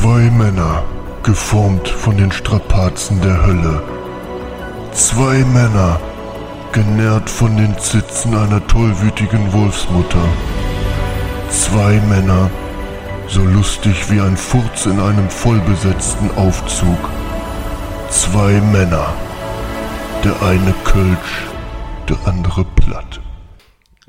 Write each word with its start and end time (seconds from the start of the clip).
Zwei 0.00 0.30
Männer, 0.30 0.82
geformt 1.22 1.86
von 1.86 2.16
den 2.16 2.32
Strapazen 2.32 3.20
der 3.20 3.44
Hölle. 3.44 3.82
Zwei 4.92 5.44
Männer, 5.44 6.00
genährt 6.72 7.28
von 7.28 7.54
den 7.54 7.78
Zitzen 7.78 8.34
einer 8.34 8.66
tollwütigen 8.66 9.52
Wolfsmutter. 9.52 10.24
Zwei 11.50 12.00
Männer, 12.08 12.48
so 13.28 13.44
lustig 13.44 14.10
wie 14.10 14.22
ein 14.22 14.38
Furz 14.38 14.86
in 14.86 14.98
einem 14.98 15.28
vollbesetzten 15.28 16.30
Aufzug. 16.34 17.10
Zwei 18.08 18.58
Männer, 18.72 19.12
der 20.24 20.32
eine 20.48 20.72
Kölsch, 20.82 21.44
der 22.08 22.16
andere 22.24 22.64
platt. 22.64 23.20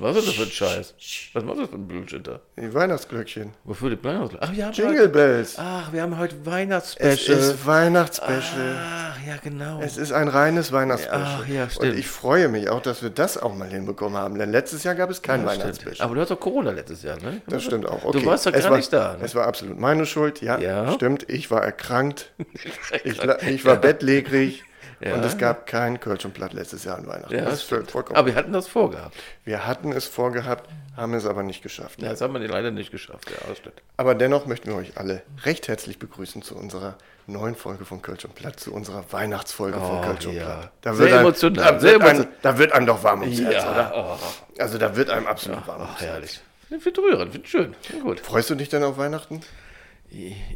Was 0.00 0.16
ist 0.16 0.28
das 0.28 0.34
für 0.34 0.42
ein 0.42 0.50
Scheiß? 0.50 0.94
Was 1.32 1.44
macht 1.44 1.58
das 1.58 1.68
für 1.68 1.74
ein 1.76 1.88
Bullshit 1.88 2.26
da? 2.26 2.40
Die 2.56 2.72
Weihnachtsglöckchen. 2.74 3.52
Wofür 3.64 3.90
die 3.90 4.04
Weihnachtsglöckchen? 4.04 4.48
Ach, 4.50 4.56
wir 4.56 4.64
haben 4.66 4.72
Jingle 4.72 4.98
heute, 5.00 5.08
Bells. 5.08 5.54
Ach, 5.58 5.92
wir 5.92 6.02
haben 6.02 6.18
heute 6.18 6.36
Es 6.36 6.46
Weihnachtsspecial. 6.46 7.38
ist 7.38 7.66
Weihnachtsspecial. 7.66 8.76
Ach, 8.78 9.16
ja, 9.26 9.36
genau. 9.42 9.80
Es 9.80 9.96
ist 9.96 10.12
ein 10.12 10.28
reines 10.28 10.72
Weihnachtsspecial. 10.72 11.40
Ach, 11.42 11.48
ja, 11.48 11.68
stimmt. 11.70 11.92
Und 11.92 11.98
ich 11.98 12.08
freue 12.08 12.48
mich 12.48 12.68
auch, 12.68 12.82
dass 12.82 13.02
wir 13.02 13.10
das 13.10 13.38
auch 13.38 13.54
mal 13.54 13.68
hinbekommen 13.68 14.18
haben. 14.18 14.38
Denn 14.38 14.50
letztes 14.50 14.84
Jahr 14.84 14.94
gab 14.94 15.10
es 15.10 15.22
kein 15.22 15.40
Ja. 15.42 15.46
Weihnachtsspecial. 15.46 16.04
Aber 16.04 16.14
du 16.14 16.20
hast 16.20 16.30
doch 16.30 16.40
Corona 16.40 16.70
letztes 16.70 17.02
Jahr, 17.02 17.16
ne? 17.20 17.40
Das 17.46 17.62
stimmt 17.64 17.86
auch. 17.86 18.04
Okay. 18.04 18.20
Du 18.20 18.26
warst 18.26 18.46
doch 18.46 18.52
es 18.52 18.62
gar 18.62 18.70
war, 18.70 18.76
nicht 18.78 18.92
da. 18.92 19.12
Ne? 19.16 19.24
Es 19.24 19.34
war 19.34 19.46
absolut 19.46 19.78
meine 19.78 20.06
Schuld. 20.06 20.40
Ja, 20.42 20.58
Ja. 20.58 20.92
stimmt. 20.92 21.28
Ich 21.28 21.50
war 21.50 21.62
erkrankt. 21.62 22.32
ich, 23.04 23.20
ich 23.48 23.64
war 23.64 23.76
bettlägerig. 23.76 24.64
Und 25.00 25.24
es 25.24 25.38
gab 25.38 25.66
kein 25.66 26.00
Kölsch 26.00 26.24
und 26.24 26.34
Platt 26.34 26.52
letztes 26.52 26.84
Jahr 26.84 26.98
an 26.98 27.06
Weihnachten. 27.06 27.34
Ja, 27.34 27.42
das 27.44 27.54
ist 27.54 27.64
stimmt. 27.66 27.90
vollkommen. 27.90 28.16
Aber 28.16 28.26
wir 28.26 28.34
hatten 28.34 28.52
das 28.52 28.66
vorgehabt. 28.66 29.14
wir 29.44 29.66
hatten 29.66 29.92
es 29.92 30.06
vorgehabt, 30.06 30.68
haben 30.96 31.14
es 31.14 31.24
aber 31.26 31.42
nicht 31.44 31.62
geschafft. 31.62 32.02
Ja, 32.02 32.10
das 32.10 32.20
haben 32.20 32.34
wir 32.34 32.40
leider 32.48 32.70
nicht 32.72 32.90
geschafft. 32.90 33.30
Ja, 33.30 33.36
das 33.48 33.58
stimmt. 33.58 33.80
Aber 33.96 34.14
dennoch 34.14 34.46
möchten 34.46 34.68
wir 34.70 34.76
euch 34.76 34.96
alle 34.98 35.22
recht 35.44 35.68
herzlich 35.68 35.98
begrüßen 35.98 36.42
zu 36.42 36.56
unserer 36.56 36.96
neuen 37.28 37.54
Folge 37.54 37.84
von 37.84 38.02
Kölsch 38.02 38.24
und 38.24 38.34
Platt, 38.34 38.58
zu 38.58 38.72
unserer 38.72 39.04
Weihnachtsfolge 39.12 39.78
von 39.78 39.98
Oh, 39.98 40.02
Kölsch 40.02 40.26
und 40.26 40.34
ja. 40.34 40.44
Platt. 40.44 40.70
Da 40.80 40.94
Sehr 40.94 41.06
einem- 41.06 41.18
emotional, 41.20 41.64
Da 41.74 41.78
sehr 41.80 41.92
wird, 41.92 42.02
einem, 42.02 42.10
emotional. 42.10 42.38
da 42.42 42.58
wird 42.58 42.72
einem 42.72 42.86
doch 42.86 43.02
warm 43.04 43.20
ums 43.20 43.40
Herz, 43.40 43.54
Ja, 43.54 43.70
oder? 43.70 44.18
oh, 44.18 44.60
Also 44.62 44.78
da 44.78 44.96
wird 44.96 45.10
einem 45.10 45.26
absolut 45.26 45.66
warm 45.66 45.82
ums 45.82 46.00
Herz. 46.00 46.10
herrlich. 46.10 46.40
Ich 46.70 46.82
finde 46.82 47.00
rührend, 47.02 47.32
finde 47.32 47.46
schön. 47.48 47.76
Ja, 47.92 48.00
gut. 48.02 48.20
Freust 48.20 48.50
du 48.50 48.54
dich 48.54 48.68
denn 48.68 48.82
auf 48.82 48.98
Weihnachten? 48.98 49.42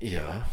Ja. 0.01 0.47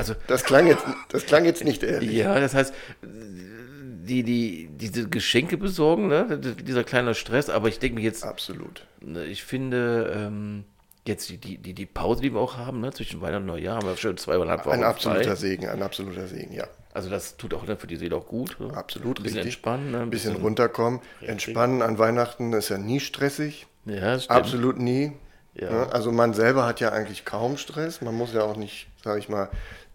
Also, 0.00 0.14
Das 0.26 0.44
klang 0.44 0.66
jetzt, 0.66 0.84
das 1.10 1.26
klang 1.26 1.44
jetzt 1.44 1.64
nicht 1.64 1.82
ehrlich. 1.82 2.10
ja, 2.12 2.38
das 2.40 2.54
heißt, 2.54 2.74
die, 3.02 4.22
die, 4.22 4.68
diese 4.72 5.08
Geschenke 5.08 5.56
besorgen, 5.56 6.08
ne? 6.08 6.38
dieser 6.38 6.84
kleine 6.84 7.14
Stress, 7.14 7.48
aber 7.48 7.68
ich 7.68 7.78
denke 7.78 7.96
mir 7.96 8.02
jetzt, 8.02 8.24
Absolut. 8.24 8.86
Ne, 9.00 9.24
Ich 9.24 9.44
finde, 9.44 10.12
ähm, 10.16 10.64
jetzt 11.06 11.28
die, 11.30 11.38
die, 11.38 11.74
die, 11.74 11.86
Pause, 11.86 12.22
die 12.22 12.32
wir 12.32 12.40
auch 12.40 12.56
haben, 12.56 12.80
ne, 12.80 12.92
zwischen 12.92 13.20
Weihnachten 13.20 13.42
und 13.42 13.46
Neujahr, 13.54 13.76
haben 13.76 13.86
wir 13.86 13.96
schön 13.96 14.16
zweieinhalb 14.16 14.66
Wochen 14.66 14.74
Ein 14.74 14.84
absoluter 14.84 15.24
frei. 15.24 15.34
Segen, 15.36 15.68
ein 15.68 15.82
absoluter 15.82 16.26
Segen, 16.26 16.52
ja. 16.52 16.66
Also 16.92 17.08
das 17.08 17.36
tut 17.36 17.54
auch 17.54 17.66
ne, 17.66 17.76
für 17.76 17.86
die 17.86 17.96
Seele 17.96 18.16
auch 18.16 18.26
gut. 18.26 18.58
Ne? 18.58 18.76
Absolut 18.76 19.20
Ein 19.20 19.22
bisschen 19.22 19.38
richtig. 19.38 19.54
entspannen. 19.54 19.92
Ne? 19.92 20.00
Ein 20.00 20.10
bisschen 20.10 20.36
runterkommen. 20.36 21.00
Entspannen 21.20 21.82
an 21.82 21.98
Weihnachten 21.98 22.52
ist 22.52 22.68
ja 22.68 22.78
nie 22.78 22.98
stressig. 22.98 23.66
Ja, 23.84 24.18
stimmt. 24.18 24.36
Absolut 24.36 24.78
nie. 24.78 25.12
Ja. 25.54 25.70
Ja, 25.70 25.88
also 25.90 26.10
man 26.10 26.34
selber 26.34 26.66
hat 26.66 26.80
ja 26.80 26.90
eigentlich 26.90 27.24
kaum 27.24 27.56
Stress. 27.58 28.00
Man 28.00 28.14
muss 28.14 28.32
ja 28.34 28.42
auch 28.42 28.56
nicht, 28.56 28.88
sage 29.04 29.20
ich 29.20 29.28
mal, 29.28 29.50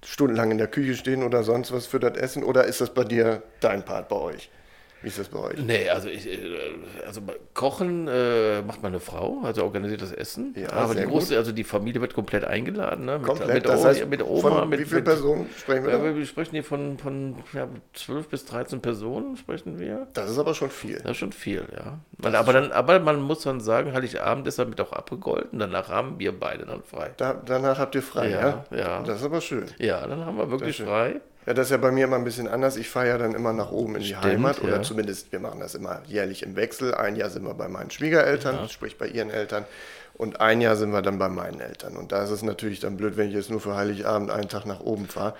stundenlang 0.06 0.52
in 0.52 0.58
der 0.58 0.68
Küche 0.68 0.96
stehen 0.96 1.24
oder 1.24 1.44
sonst 1.44 1.72
was 1.72 1.86
für 1.88 2.00
das 2.00 2.18
Essen. 2.18 2.44
Oder 2.44 2.66
ist 2.66 2.82
das 2.82 2.94
bei 2.94 3.04
dir 3.04 3.44
dein 3.60 3.84
Part 3.84 4.10
bei 4.10 4.16
euch? 4.16 4.50
Wie 5.06 5.10
ist 5.10 5.20
das 5.20 5.28
bei 5.28 5.38
euch? 5.38 5.60
Nee, 5.60 5.88
also 5.88 6.10
ich, 6.10 6.28
äh, 6.28 6.40
also 7.06 7.22
Kochen 7.54 8.08
äh, 8.08 8.64
macht 8.64 8.82
meine 8.82 9.00
Frau, 9.00 9.42
also 9.44 9.62
organisiert 9.62 10.02
das 10.02 10.12
Essen. 10.12 10.56
Ja, 10.58 10.72
aber 10.72 10.96
die 10.96 11.04
große, 11.04 11.38
also 11.38 11.52
die 11.52 11.64
Familie 11.64 12.02
wird 12.02 12.16
komplett 12.16 12.44
eingeladen, 12.44 13.06
ne? 13.06 13.20
Mit, 13.20 13.28
Komplett. 13.28 13.54
mit, 13.54 13.66
das 13.70 13.86
heißt, 13.86 14.08
mit 14.10 14.24
Oma, 14.24 14.62
von 14.62 14.70
mit 14.70 14.80
wie 14.80 14.86
viele 14.86 15.04
Personen 15.04 15.48
sprechen 15.56 15.86
wir 15.86 15.92
Ja, 15.92 16.00
da? 16.00 16.16
wir 16.16 16.26
sprechen 16.26 16.54
hier 16.54 16.64
von, 16.64 16.98
von 16.98 17.36
ja, 17.54 17.68
12 17.94 18.30
bis 18.30 18.46
13 18.46 18.82
Personen, 18.82 19.38
sprechen 19.38 19.78
wir. 19.78 20.08
Das 20.14 20.32
ist 20.32 20.40
aber 20.40 20.56
schon 20.56 20.72
viel. 20.72 20.98
Das 20.98 21.12
ist 21.12 21.18
schon 21.18 21.34
viel, 21.34 21.68
ja. 21.72 22.00
Weil, 22.18 22.36
aber, 22.36 22.54
dann, 22.54 22.72
aber 22.72 23.00
man 23.00 23.22
muss 23.22 23.44
dann 23.44 23.62
sagen, 23.62 23.94
Heiligabend 23.94 24.48
ist 24.48 24.58
damit 24.58 24.82
auch 24.82 24.92
abgegolten. 24.92 25.60
Danach 25.60 25.88
haben 25.88 26.18
wir 26.18 26.32
beide 26.32 26.66
dann 26.66 26.82
frei. 26.82 27.12
Da, 27.18 27.40
danach 27.46 27.78
habt 27.78 27.94
ihr 27.94 28.02
frei, 28.02 28.32
ja? 28.32 28.66
Ja, 28.72 28.78
ja. 28.78 29.04
Das 29.04 29.20
ist 29.20 29.26
aber 29.26 29.42
schön. 29.42 29.66
Ja, 29.78 30.08
dann 30.08 30.26
haben 30.26 30.40
wir 30.40 30.50
wirklich 30.50 30.82
frei. 30.82 31.22
Ja, 31.46 31.54
das 31.54 31.68
ist 31.68 31.72
ja 31.72 31.78
bei 31.78 31.92
mir 31.92 32.06
immer 32.06 32.16
ein 32.16 32.24
bisschen 32.24 32.48
anders. 32.48 32.76
Ich 32.76 32.90
fahre 32.90 33.08
ja 33.08 33.18
dann 33.18 33.36
immer 33.36 33.54
nach 33.54 33.72
oben 33.72 33.96
in 33.96 34.02
die 34.02 34.08
Stimmt, 34.10 34.24
Heimat 34.24 34.62
oder 34.64 34.78
ja. 34.78 34.82
zumindest 34.82 35.32
wir 35.32 35.40
machen 35.40 35.60
das 35.60 35.76
immer 35.76 36.02
jährlich 36.08 36.44
im 36.44 36.56
Wechsel. 36.56 36.96
Ein 36.96 37.16
Jahr 37.16 37.30
sind 37.30 37.46
wir 37.46 37.54
bei 37.54 37.68
meinen 37.68 37.92
Schwiegereltern, 37.92 38.68
sprich 38.70 38.98
bei 38.98 39.08
ihren 39.08 39.30
Eltern 39.30 39.66
und 40.16 40.42
ein 40.42 40.62
Jahr 40.62 40.76
sind 40.76 40.92
wir 40.92 41.02
dann 41.02 41.20
bei 41.20 41.30
meinen 41.30 41.60
Eltern. 41.60 41.98
Und 41.98 42.12
da 42.12 42.24
ist 42.24 42.32
es 42.32 42.42
natürlich 42.42 42.80
dann 42.80 42.98
blöd, 42.98 43.18
wenn 43.18 43.28
ich 43.28 43.36
jetzt 43.36 43.52
nur 43.52 43.60
für 43.60 43.76
Heiligabend 43.76 44.32
einen 44.32 44.50
Tag 44.50 44.66
nach 44.66 44.80
oben 44.80 45.08
fahre. 45.08 45.36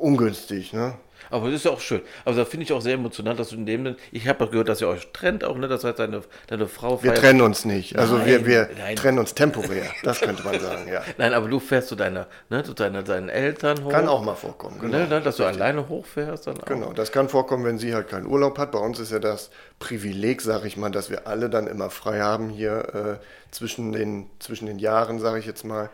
Ungünstig, 0.00 0.72
ne? 0.72 0.94
Aber 1.30 1.46
das 1.46 1.56
ist 1.56 1.64
ja 1.64 1.70
auch 1.70 1.80
schön. 1.80 2.00
Also 2.24 2.40
da 2.40 2.44
finde 2.44 2.64
ich 2.64 2.72
auch 2.72 2.80
sehr 2.80 2.94
emotional, 2.94 3.36
dass 3.36 3.50
du 3.50 3.56
in 3.56 3.66
dem, 3.66 3.96
ich 4.10 4.26
habe 4.26 4.44
auch 4.44 4.50
gehört, 4.50 4.68
dass 4.68 4.80
ihr 4.80 4.88
euch 4.88 5.12
trennt 5.12 5.44
auch, 5.44 5.56
ne? 5.56 5.68
Das 5.68 5.84
heißt, 5.84 5.98
deine, 5.98 6.22
deine 6.48 6.66
Frau 6.66 7.02
Wir 7.02 7.14
trennen 7.14 7.40
uns 7.42 7.64
nicht. 7.64 7.96
Also 7.98 8.24
wir, 8.24 8.38
Nein, 8.38 8.46
wir 8.46 8.70
nein. 8.78 8.96
trennen 8.96 9.18
uns 9.18 9.34
temporär. 9.34 9.84
Das 10.02 10.20
könnte 10.20 10.42
man 10.42 10.58
sagen, 10.58 10.88
ja. 10.90 11.02
Nein, 11.18 11.34
aber 11.34 11.48
du 11.48 11.60
fährst 11.60 11.88
zu 11.88 11.96
deiner, 11.96 12.26
ne, 12.48 12.64
zu 12.64 12.74
deiner, 12.74 13.02
deinen 13.02 13.28
Eltern 13.28 13.84
hoch. 13.84 13.90
Kann 13.90 14.08
auch 14.08 14.22
mal 14.22 14.34
vorkommen, 14.34 14.80
genau. 14.80 14.98
Ne, 14.98 15.06
ne, 15.06 15.20
dass 15.20 15.36
du 15.36 15.44
alleine 15.44 15.88
hochfährst 15.88 16.46
dann 16.46 16.60
auch. 16.60 16.64
Genau, 16.64 16.92
das 16.92 17.12
kann 17.12 17.28
vorkommen, 17.28 17.64
wenn 17.64 17.78
sie 17.78 17.94
halt 17.94 18.08
keinen 18.08 18.26
Urlaub 18.26 18.58
hat. 18.58 18.72
Bei 18.72 18.78
uns 18.78 18.98
ist 18.98 19.12
ja 19.12 19.18
das 19.18 19.50
Privileg, 19.78 20.40
sage 20.40 20.66
ich 20.66 20.76
mal, 20.76 20.90
dass 20.90 21.10
wir 21.10 21.26
alle 21.26 21.50
dann 21.50 21.66
immer 21.66 21.90
frei 21.90 22.20
haben 22.20 22.48
hier 22.48 23.18
äh, 23.20 23.54
zwischen, 23.54 23.92
den, 23.92 24.30
zwischen 24.40 24.66
den 24.66 24.78
Jahren, 24.78 25.20
sage 25.20 25.38
ich 25.38 25.46
jetzt 25.46 25.64
mal. 25.64 25.90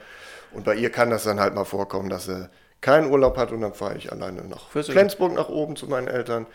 Und 0.52 0.64
bei 0.64 0.74
ihr 0.76 0.90
kann 0.90 1.10
das 1.10 1.24
dann 1.24 1.40
halt 1.40 1.54
mal 1.54 1.64
vorkommen, 1.64 2.08
dass 2.08 2.24
sie 2.24 2.48
keinen 2.80 3.10
Urlaub 3.10 3.36
hat 3.36 3.52
und 3.52 3.60
dann 3.62 3.74
fahre 3.74 3.96
ich 3.96 4.12
alleine 4.12 4.42
nach 4.44 4.70
du- 4.72 4.82
Flensburg 4.82 5.32
nach 5.34 5.48
oben 5.48 5.76
zu 5.76 5.86
meinen 5.86 6.08
Eltern. 6.08 6.46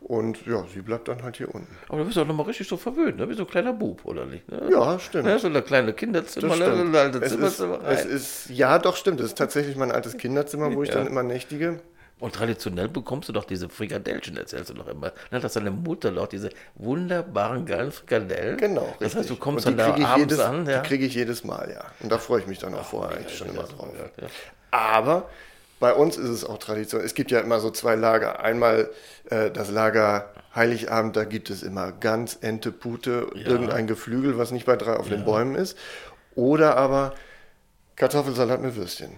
Und 0.00 0.46
ja, 0.46 0.64
sie 0.72 0.80
bleibt 0.80 1.08
dann 1.08 1.22
halt 1.22 1.36
hier 1.36 1.54
unten. 1.54 1.76
Aber 1.88 1.98
du 1.98 2.04
bist 2.06 2.16
auch 2.18 2.26
nochmal 2.26 2.46
richtig 2.46 2.68
so 2.68 2.76
verwöhnt, 2.78 3.18
ne? 3.18 3.28
Wie 3.28 3.34
so 3.34 3.42
ein 3.42 3.48
kleiner 3.48 3.72
Bub, 3.74 4.04
oder 4.04 4.24
nicht? 4.24 4.48
Ne? 4.50 4.68
Ja, 4.72 4.98
stimmt. 4.98 5.24
Ne? 5.26 5.38
So 5.38 5.48
eine 5.48 5.60
kleine 5.62 5.92
Kinderzimmer, 5.92 6.56
Das 6.56 6.58
ne? 6.58 6.80
ein 6.82 6.94
altes 6.96 7.30
Zimmerzimmer 7.32 7.80
es 7.86 8.04
ist, 8.06 8.50
ja, 8.50 8.78
doch, 8.78 8.96
stimmt. 8.96 9.20
Es 9.20 9.26
ist 9.26 9.38
tatsächlich 9.38 9.76
mein 9.76 9.92
altes 9.92 10.16
Kinderzimmer, 10.16 10.74
wo 10.74 10.82
ich 10.82 10.88
Ja. 10.88 10.96
dann 10.96 11.06
immer 11.06 11.22
nächtige. 11.22 11.80
Und 12.18 12.34
traditionell 12.34 12.88
bekommst 12.88 13.28
du 13.30 13.32
doch 13.32 13.44
diese 13.44 13.68
Frikadellchen, 13.70 14.36
erzählst 14.36 14.68
du 14.70 14.74
noch 14.74 14.88
immer. 14.88 15.12
Ne, 15.30 15.40
dass 15.40 15.54
deine 15.54 15.70
Mutter 15.70 16.10
doch 16.12 16.28
diese 16.28 16.50
wunderbaren, 16.76 17.64
geilen 17.66 17.92
Frikadellen. 17.92 18.56
Genau, 18.58 18.94
Das 19.00 19.06
heißt, 19.06 19.14
du 19.14 19.18
richtig. 19.34 19.40
kommst 19.40 19.66
dann 19.66 19.76
da 19.78 19.94
abends 19.94 20.16
jedes, 20.18 20.38
an. 20.40 20.66
Ja. 20.66 20.80
Die 20.80 20.88
kriege 20.88 21.06
ich 21.06 21.14
jedes 21.14 21.44
Mal, 21.44 21.70
ja. 21.72 21.84
Und 22.00 22.10
da 22.12 22.18
freue 22.18 22.40
ich 22.40 22.46
mich 22.46 22.58
dann 22.58 22.74
auch 22.74 22.84
vorher 22.84 23.16
eigentlich 23.18 23.36
schon 23.38 23.48
immer 23.48 23.62
drauf. 23.64 23.88
Ja. 24.20 24.26
Aber 24.70 25.28
bei 25.80 25.94
uns 25.94 26.16
ist 26.16 26.28
es 26.28 26.44
auch 26.44 26.58
Tradition. 26.58 27.00
Es 27.00 27.14
gibt 27.14 27.30
ja 27.30 27.40
immer 27.40 27.58
so 27.58 27.70
zwei 27.70 27.96
Lager. 27.96 28.40
Einmal 28.40 28.90
äh, 29.30 29.50
das 29.50 29.70
Lager 29.70 30.32
Heiligabend, 30.54 31.16
da 31.16 31.24
gibt 31.24 31.48
es 31.50 31.62
immer 31.62 31.90
Gans, 31.90 32.36
Ente, 32.36 32.70
Pute, 32.70 33.28
irgendein 33.34 33.86
Geflügel, 33.86 34.36
was 34.36 34.50
nicht 34.50 34.66
bei 34.66 34.76
drei 34.76 34.96
auf 34.96 35.08
den 35.08 35.24
Bäumen 35.24 35.54
ist. 35.54 35.76
Oder 36.34 36.76
aber 36.76 37.14
Kartoffelsalat 37.96 38.60
mit 38.60 38.76
Würstchen. 38.76 39.12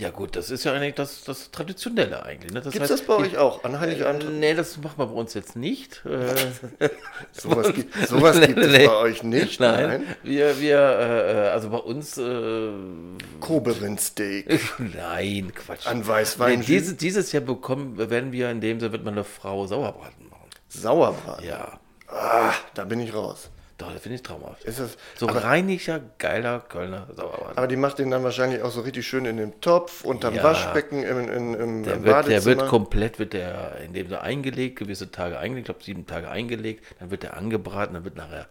Ja, 0.00 0.10
gut, 0.10 0.36
das 0.36 0.50
ist 0.50 0.62
ja 0.64 0.72
eigentlich 0.72 0.94
das, 0.94 1.24
das 1.24 1.50
Traditionelle 1.50 2.22
eigentlich. 2.22 2.52
Ne? 2.52 2.60
Das 2.60 2.72
Gibt 2.72 2.84
es 2.84 2.90
das 2.90 3.02
bei 3.02 3.14
euch 3.16 3.36
auch 3.36 3.64
an 3.64 3.80
Heiligabend? 3.80 4.22
Äh, 4.22 4.26
nee, 4.30 4.54
das 4.54 4.76
machen 4.78 4.94
wir 4.96 5.06
bei 5.06 5.14
uns 5.14 5.34
jetzt 5.34 5.56
nicht. 5.56 6.04
Äh, 6.06 6.88
Sowas 7.32 7.72
gibt, 7.74 7.94
sowas 8.06 8.40
gibt 8.46 8.58
es 8.58 8.86
bei 8.86 8.94
euch 8.94 9.22
nicht. 9.24 9.58
nein, 9.58 10.06
wir, 10.22 10.60
wir 10.60 10.78
äh, 10.78 11.48
also 11.48 11.70
bei 11.70 11.78
uns, 11.78 12.16
äh, 12.16 12.70
Koberinsteak 13.40 14.60
nein, 14.78 15.52
Quatsch. 15.54 15.86
an 15.86 16.06
Weißwein. 16.06 16.60
Nee, 16.60 16.64
dieses, 16.64 16.96
dieses 16.96 17.32
Jahr 17.32 17.42
bekommen, 17.42 17.98
werden 17.98 18.30
wir 18.32 18.50
in 18.50 18.60
dem 18.60 18.78
Sinne, 18.78 18.92
wird 18.92 19.04
meine 19.04 19.24
Frau 19.24 19.66
Sauerbraten 19.66 20.28
machen. 20.28 20.48
Sauerbraten. 20.68 21.44
Ja, 21.44 21.80
Ah, 22.10 22.52
da 22.74 22.84
bin 22.84 23.00
ich 23.00 23.12
raus. 23.14 23.50
Doch, 23.78 23.92
das 23.92 24.02
finde 24.02 24.16
ich 24.16 24.22
traumhaft. 24.22 24.64
Ist 24.64 24.80
das, 24.80 24.96
So 25.16 25.26
rheinischer, 25.26 26.00
geiler 26.18 26.60
Kölner 26.60 27.06
Sauerbraten. 27.14 27.56
aber 27.56 27.66
die 27.68 27.76
macht 27.76 27.98
den 28.00 28.10
dann 28.10 28.22
wahrscheinlich 28.24 28.60
auch 28.62 28.70
so 28.72 28.80
richtig 28.82 29.06
schön 29.06 29.24
in 29.24 29.36
dem 29.36 29.60
Topf, 29.60 30.04
unterm 30.04 30.34
Ja. 30.34 30.42
Waschbecken, 30.42 31.02
im, 31.04 31.28
im, 31.28 31.54
im, 31.54 31.82
Der 31.84 31.94
im 31.94 32.04
wird, 32.04 32.26
der 32.26 32.44
wird 32.44 32.58
Badezimmer. 32.58 32.66
komplett, 32.66 33.18
wird 33.18 33.32
der 33.32 33.76
in 33.84 33.92
dem 33.92 34.08
Sinne 34.08 34.20
eingelegt, 34.20 34.78
gewisse 34.80 35.10
Tage 35.10 35.38
eingelegt, 35.38 35.68
ich 35.68 35.72
glaube 35.72 35.84
sieben 35.84 36.06
Tage 36.06 36.28
eingelegt, 36.28 36.84
dann 36.98 37.10
wird 37.10 37.22
der 37.22 37.36
angebraten, 37.36 37.94
dann 37.94 38.04
wird 38.04 38.16
nachher 38.16 38.46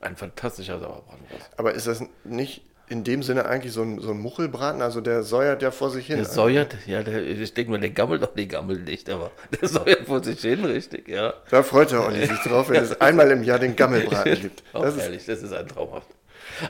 ein 0.00 0.16
fantastischer 0.16 0.78
Sauerbraten. 0.80 1.24
Aber 1.56 1.72
ist 1.74 1.86
das 1.86 2.02
nicht 2.24 2.62
in 2.88 3.04
dem 3.04 3.22
Sinne 3.22 3.46
eigentlich 3.46 3.72
so 3.72 3.82
ein, 3.82 4.00
so 4.00 4.10
ein 4.10 4.18
Muchelbraten? 4.18 4.82
Also 4.82 5.00
der 5.00 5.22
säuert 5.22 5.62
ja 5.62 5.70
vor 5.70 5.90
sich 5.90 6.06
hin. 6.06 6.16
Der 6.16 6.24
säuert, 6.24 6.76
ja, 6.86 7.02
der, 7.02 7.22
ich 7.22 7.54
denke 7.54 7.70
mal, 7.70 7.80
der 7.80 7.90
gammelt 7.90 8.22
doch, 8.22 8.34
die 8.34 8.48
gammelt 8.48 8.86
nicht, 8.86 9.10
aber 9.10 9.30
der 9.60 9.68
säuert 9.68 10.06
vor 10.06 10.22
sich 10.22 10.40
hin, 10.40 10.64
richtig, 10.64 11.08
ja. 11.08 11.34
Da 11.50 11.62
freut 11.62 11.92
er 11.92 12.06
Olli 12.06 12.26
sich 12.26 12.40
drauf, 12.40 12.68
wenn 12.70 12.82
es 12.82 13.00
einmal 13.00 13.30
im 13.30 13.42
Jahr 13.42 13.58
den 13.58 13.76
Gammelbraten 13.76 14.34
gibt. 14.40 14.62
Auch 14.72 14.82
Das 14.82 14.96
ist, 14.96 15.02
ehrlich, 15.02 15.26
das 15.26 15.42
ist 15.42 15.52
ein 15.52 15.68
traumhaft. 15.68 16.08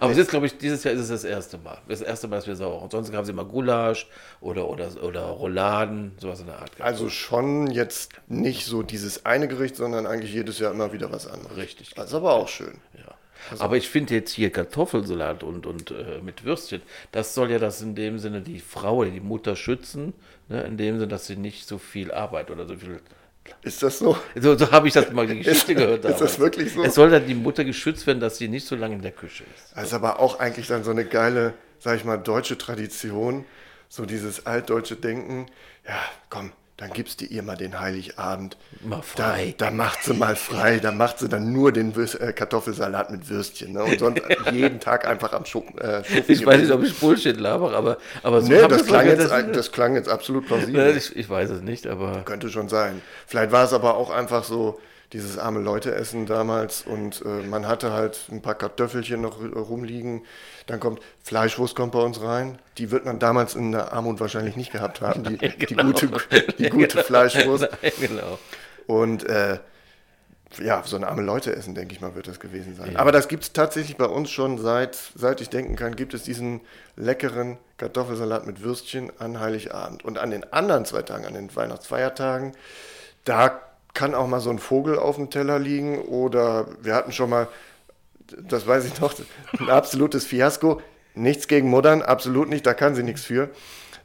Aber 0.01 0.13
es 0.13 0.19
ist, 0.19 0.31
glaube 0.31 0.47
ich, 0.47 0.59
dieses 0.59 0.85
Jahr 0.85 0.95
ist 0.95 1.01
es 1.01 1.09
das 1.09 1.25
erste 1.25 1.59
Mal. 1.59 1.79
Das 1.89 2.01
erste 2.01 2.29
Mal, 2.29 2.37
dass 2.37 2.47
wir 2.47 2.57
sauer. 2.57 2.83
Und 2.83 2.93
sonst 2.93 3.13
haben 3.13 3.25
sie 3.25 3.33
immer 3.33 3.45
Gulasch 3.45 4.09
oder, 4.41 4.69
oder, 4.69 4.91
oder 5.03 5.23
Rouladen, 5.23 6.13
sowas 6.19 6.41
in 6.41 6.47
der 6.47 6.59
Art. 6.59 6.71
Also 6.79 7.09
schon 7.09 7.69
jetzt 7.69 8.13
nicht 8.27 8.67
so 8.67 8.83
dieses 8.83 9.25
eine 9.25 9.49
Gericht, 9.49 9.77
sondern 9.77 10.07
eigentlich 10.07 10.33
jedes 10.33 10.59
Jahr 10.59 10.73
immer 10.73 10.93
wieder 10.93 11.11
was 11.13 11.27
anderes. 11.27 11.57
Richtig. 11.57 11.95
Das 11.95 12.07
ist 12.07 12.15
aber 12.15 12.33
auch 12.33 12.49
schön. 12.49 12.79
Ja. 12.95 13.15
Aber 13.59 13.77
ich 13.77 13.89
finde 13.89 14.15
jetzt 14.15 14.33
hier 14.33 14.51
Kartoffelsalat 14.51 15.43
und, 15.43 15.67
und 15.67 15.91
äh, 15.91 16.21
mit 16.23 16.45
Würstchen, 16.45 16.83
das 17.13 17.35
soll 17.35 17.51
ja 17.51 17.59
das 17.59 17.81
in 17.83 17.95
dem 17.95 18.19
Sinne 18.19 18.41
die 18.41 18.61
Frau 18.61 18.97
oder 18.99 19.11
die 19.11 19.21
Mutter 19.21 19.57
schützen, 19.57 20.13
ne, 20.49 20.63
in 20.63 20.77
dem 20.77 20.97
Sinne, 20.97 21.09
dass 21.09 21.27
sie 21.27 21.37
nicht 21.37 21.67
so 21.67 21.79
viel 21.79 22.13
Arbeit 22.13 22.51
oder 22.51 22.67
so 22.67 22.77
viel. 22.77 23.01
Ist 23.63 23.83
das 23.83 23.99
so? 23.99 24.17
So, 24.35 24.57
so 24.57 24.71
habe 24.71 24.89
ich 24.89 24.95
das 24.95 25.11
mal 25.13 25.27
die 25.27 25.39
Geschichte 25.39 25.75
gehört. 25.75 26.05
ist 26.05 26.21
das 26.21 26.39
wirklich 26.39 26.73
so? 26.73 26.83
Es 26.83 26.95
soll 26.95 27.11
dann 27.11 27.27
die 27.27 27.35
Mutter 27.35 27.65
geschützt 27.65 28.07
werden, 28.07 28.21
dass 28.21 28.37
sie 28.39 28.49
nicht 28.49 28.67
so 28.67 28.77
lange 28.77 28.97
in 28.97 29.03
der 29.03 29.13
Küche 29.13 29.45
ist. 29.55 29.73
Das 29.75 29.85
ist 29.85 29.95
aber 29.95 30.21
auch 30.21 30.39
eigentlich 30.39 30.67
dann 30.67 30.85
so 30.85 30.91
eine 30.91 31.05
geile, 31.05 31.55
sag 31.79 31.97
ich 31.97 32.05
mal, 32.05 32.19
deutsche 32.19 32.59
Tradition. 32.59 33.45
So 33.89 34.05
dieses 34.05 34.45
altdeutsche 34.45 34.97
Denken. 34.97 35.47
Ja, 35.87 35.99
komm, 36.29 36.53
dann 36.79 36.93
gibst 36.93 37.21
du 37.21 37.25
ihr 37.27 37.43
mal 37.43 37.57
den 37.57 37.79
Heiligabend. 37.81 38.57
Mal 38.83 39.03
frei. 39.03 39.55
Da, 39.59 39.67
da 39.67 39.71
macht 39.73 40.05
sie 40.05 40.15
mal 40.15 40.37
frei. 40.37 40.79
Da 40.79 40.93
macht 40.93 41.19
sie 41.19 41.29
dann 41.29 41.53
nur 41.53 41.73
den 41.73 41.95
Würst, 41.97 42.21
äh, 42.21 42.33
Kartoffelsalat 42.33 43.11
mit 43.11 43.29
Würstchen. 43.29 43.73
Ne? 43.73 43.83
Und 43.85 43.99
sonst 43.99 44.23
jeden 44.53 44.79
Tag 44.81 45.07
einfach 45.07 45.33
am 45.33 45.45
Schuppen. 45.45 45.77
Äh, 45.79 46.05
Schuppen 46.05 46.25
Ich 46.33 46.47
weiß 46.47 46.61
nicht, 46.63 46.71
ob 46.71 46.83
ich 46.85 46.99
Bullshit 46.99 47.37
labere, 47.39 47.77
aber, 47.77 47.99
aber 48.23 48.41
so 48.43 48.49
Nee, 48.49 48.67
das 48.69 48.87
klang, 48.87 49.07
jetzt, 49.07 49.29
dass- 49.31 49.53
das 49.53 49.73
klang 49.73 49.97
jetzt 49.97 50.09
absolut 50.09 50.45
Ne, 50.45 50.49
plausibel. 50.49 50.97
ich, 50.97 51.17
ich 51.17 51.29
weiß 51.29 51.51
es 51.51 51.61
nicht, 51.63 51.87
aber 51.89 52.23
Könnte 52.25 52.49
schon 52.49 52.69
sein. 52.69 53.03
Vielleicht 53.27 53.51
war 53.53 53.65
es 53.65 53.73
aber 53.73 53.97
auch 53.97 54.11
einfach 54.11 54.45
so 54.45 54.81
dieses 55.13 55.39
arme 55.39 55.61
Leute-Essen 55.61 56.27
damals 56.27 56.83
und 56.83 57.23
äh, 57.25 57.47
man 57.47 57.67
hatte 57.67 57.93
halt 57.93 58.21
ein 58.31 58.43
paar 58.43 58.55
Kartoffelchen 58.55 59.21
noch 59.23 59.41
ru- 59.41 59.59
rumliegen. 59.59 60.23
Dann 60.67 60.81
kommt 60.81 61.01
Fleischwurst 61.23 61.75
kommt 61.75 61.93
bei 61.93 62.01
uns 62.01 62.21
rein. 62.21 62.59
Die 62.77 62.91
wird 62.91 63.07
man 63.07 63.19
damals 63.19 63.55
in 63.55 63.73
der 63.73 63.93
Armut 63.93 64.21
wahrscheinlich 64.21 64.57
nicht 64.57 64.71
gehabt 64.73 65.01
haben, 65.01 65.25
die, 65.25 65.39
die 65.39 65.67
genau. 65.67 65.85
gute, 65.85 66.11
die 66.59 66.69
gute 66.69 67.03
Fleischwurst. 67.05 67.69
Nein, 67.83 67.93
genau. 68.01 68.39
Und 68.87 69.25
äh, 69.25 69.59
ja, 70.63 70.83
so 70.85 70.97
ein 70.97 71.05
arme 71.05 71.23
Leute 71.23 71.55
essen, 71.55 71.75
denke 71.75 71.95
ich 71.95 72.01
mal, 72.01 72.15
wird 72.15 72.27
das 72.27 72.41
gewesen 72.41 72.75
sein. 72.75 72.97
Aber 72.97 73.13
das 73.13 73.29
gibt 73.29 73.45
es 73.45 73.53
tatsächlich 73.53 73.97
bei 73.97 74.07
uns 74.07 74.31
schon 74.31 74.59
seit, 74.59 74.97
seit 75.15 75.41
ich 75.41 75.51
denken 75.51 75.77
kann, 75.77 75.95
gibt 75.95 76.15
es 76.15 76.23
diesen 76.23 76.63
leckeren 76.97 77.59
Kartoffelsalat 77.77 78.47
mit 78.47 78.63
Würstchen 78.63 79.13
an 79.19 79.41
Heiligabend. 79.41 80.05
Und 80.05 80.19
an 80.19 80.31
den 80.31 80.51
anderen 80.53 80.85
zwei 80.87 81.03
Tagen, 81.03 81.27
an 81.27 81.35
den 81.35 81.55
Weihnachtsfeiertagen, 81.55 82.53
da 83.25 83.61
kann 83.99 84.15
auch 84.15 84.29
mal 84.29 84.39
so 84.39 84.51
ein 84.51 84.61
Vogel 84.61 84.97
auf 84.97 85.17
dem 85.17 85.29
Teller 85.29 85.59
liegen 85.59 86.03
oder 86.03 86.69
wir 86.81 86.95
hatten 86.95 87.11
schon 87.11 87.31
mal, 87.31 87.49
das 88.49 88.65
weiß 88.65 88.85
ich 88.85 89.01
noch, 89.01 89.13
ein 89.59 89.69
absolutes 89.69 90.25
Fiasko. 90.25 90.81
Nichts 91.17 91.49
gegen 91.49 91.69
Muttern, 91.69 92.03
absolut 92.03 92.49
nicht, 92.49 92.65
da 92.65 92.75
kann 92.75 92.95
sie 92.95 93.03
nichts 93.03 93.25
für. 93.25 93.51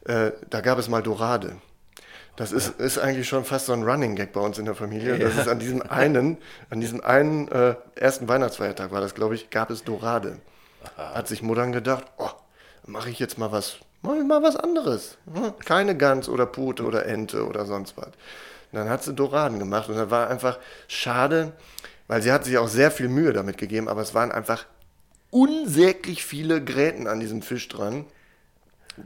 Äh, 0.04 0.32
da 0.50 0.62
gab 0.62 0.80
es 0.80 0.88
mal 0.88 1.00
Dorade. 1.00 1.52
Das 2.34 2.50
ist, 2.50 2.80
ist 2.80 2.98
eigentlich 2.98 3.28
schon 3.28 3.44
fast 3.44 3.66
so 3.66 3.72
ein 3.72 3.84
Running 3.84 4.16
Gag 4.16 4.32
bei 4.32 4.40
uns 4.40 4.58
in 4.58 4.64
der 4.64 4.74
Familie. 4.74 5.16
Das 5.16 5.36
ist 5.36 5.46
an 5.46 5.60
diesem 5.60 5.80
einen, 5.82 6.38
an 6.70 6.80
diesem 6.80 7.00
einen 7.00 7.46
äh, 7.52 7.76
ersten 7.94 8.26
Weihnachtsfeiertag 8.26 8.90
war 8.90 9.00
das, 9.00 9.14
glaube 9.14 9.36
ich, 9.36 9.50
gab 9.50 9.70
es 9.70 9.84
Dorade. 9.84 10.38
Hat 10.96 11.28
sich 11.28 11.40
Muttern 11.40 11.70
gedacht, 11.70 12.04
oh, 12.18 12.30
mache 12.84 13.10
ich 13.10 13.20
jetzt 13.20 13.38
mal 13.38 13.52
was, 13.52 13.76
mache 14.02 14.16
ich 14.16 14.24
mal 14.24 14.42
was 14.42 14.56
anderes. 14.56 15.18
Hm, 15.32 15.52
Keine 15.64 15.96
Gans 15.96 16.28
oder 16.28 16.46
Pute 16.46 16.82
oder 16.82 17.06
Ente 17.06 17.46
oder 17.46 17.64
sonst 17.64 17.96
was. 17.96 18.10
Und 18.74 18.80
dann 18.80 18.90
hat 18.90 19.04
sie 19.04 19.14
Doraden 19.14 19.60
gemacht 19.60 19.88
und 19.88 19.94
das 19.94 20.10
war 20.10 20.28
einfach 20.28 20.58
schade, 20.88 21.52
weil 22.08 22.22
sie 22.22 22.32
hat 22.32 22.44
sich 22.44 22.58
auch 22.58 22.66
sehr 22.66 22.90
viel 22.90 23.08
Mühe 23.08 23.32
damit 23.32 23.56
gegeben, 23.56 23.88
aber 23.88 24.00
es 24.02 24.14
waren 24.14 24.32
einfach 24.32 24.66
unsäglich 25.30 26.24
viele 26.24 26.60
Gräten 26.62 27.06
an 27.06 27.20
diesem 27.20 27.40
Fisch 27.40 27.68
dran. 27.68 28.04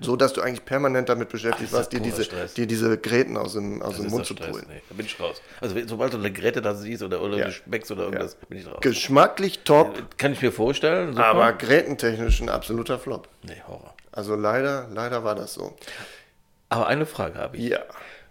So 0.00 0.16
dass 0.16 0.32
du 0.32 0.40
eigentlich 0.40 0.64
permanent 0.64 1.10
damit 1.10 1.28
beschäftigt 1.28 1.68
Ach, 1.72 1.76
warst, 1.78 1.92
dir 1.92 2.00
diese, 2.00 2.24
Stress. 2.24 2.54
dir 2.54 2.66
diese 2.66 2.96
Gräten 2.96 3.36
aus 3.36 3.52
dem, 3.54 3.82
aus 3.82 3.96
Das 3.96 4.02
dem 4.02 4.10
Mund 4.10 4.24
zu 4.26 4.34
Stress. 4.34 4.50
pullen. 4.52 4.64
Nee, 4.70 4.82
da 4.88 4.94
bin 4.94 5.04
ich 5.04 5.20
raus. 5.20 5.40
Also 5.60 5.76
sobald 5.86 6.14
du 6.14 6.18
eine 6.18 6.32
Grete 6.32 6.62
da 6.62 6.74
siehst 6.74 7.02
oder, 7.02 7.20
oder 7.22 7.36
Ja. 7.36 7.44
du 7.46 7.52
schmeckst 7.52 7.90
oder 7.90 8.04
irgendwas, 8.04 8.34
bin 8.36 8.58
ich 8.58 8.66
raus. 8.66 8.78
Geschmacklich 8.80 9.60
top, 9.64 10.16
Kann 10.18 10.32
ich 10.32 10.40
mir 10.40 10.52
vorstellen. 10.52 11.12
super. 11.12 11.26
aber 11.26 11.52
grätentechnisch 11.54 12.40
ein 12.40 12.48
absoluter 12.50 12.98
Flop. 12.98 13.28
Nee, 13.42 13.62
Horror. 13.66 13.94
Also 14.12 14.34
leider, 14.34 14.88
leider 14.94 15.24
war 15.24 15.34
das 15.34 15.52
so. 15.54 15.76
Aber 16.70 16.86
eine 16.86 17.04
Frage 17.06 17.38
habe 17.38 17.56
ich. 17.58 17.64
Ja. 17.68 17.80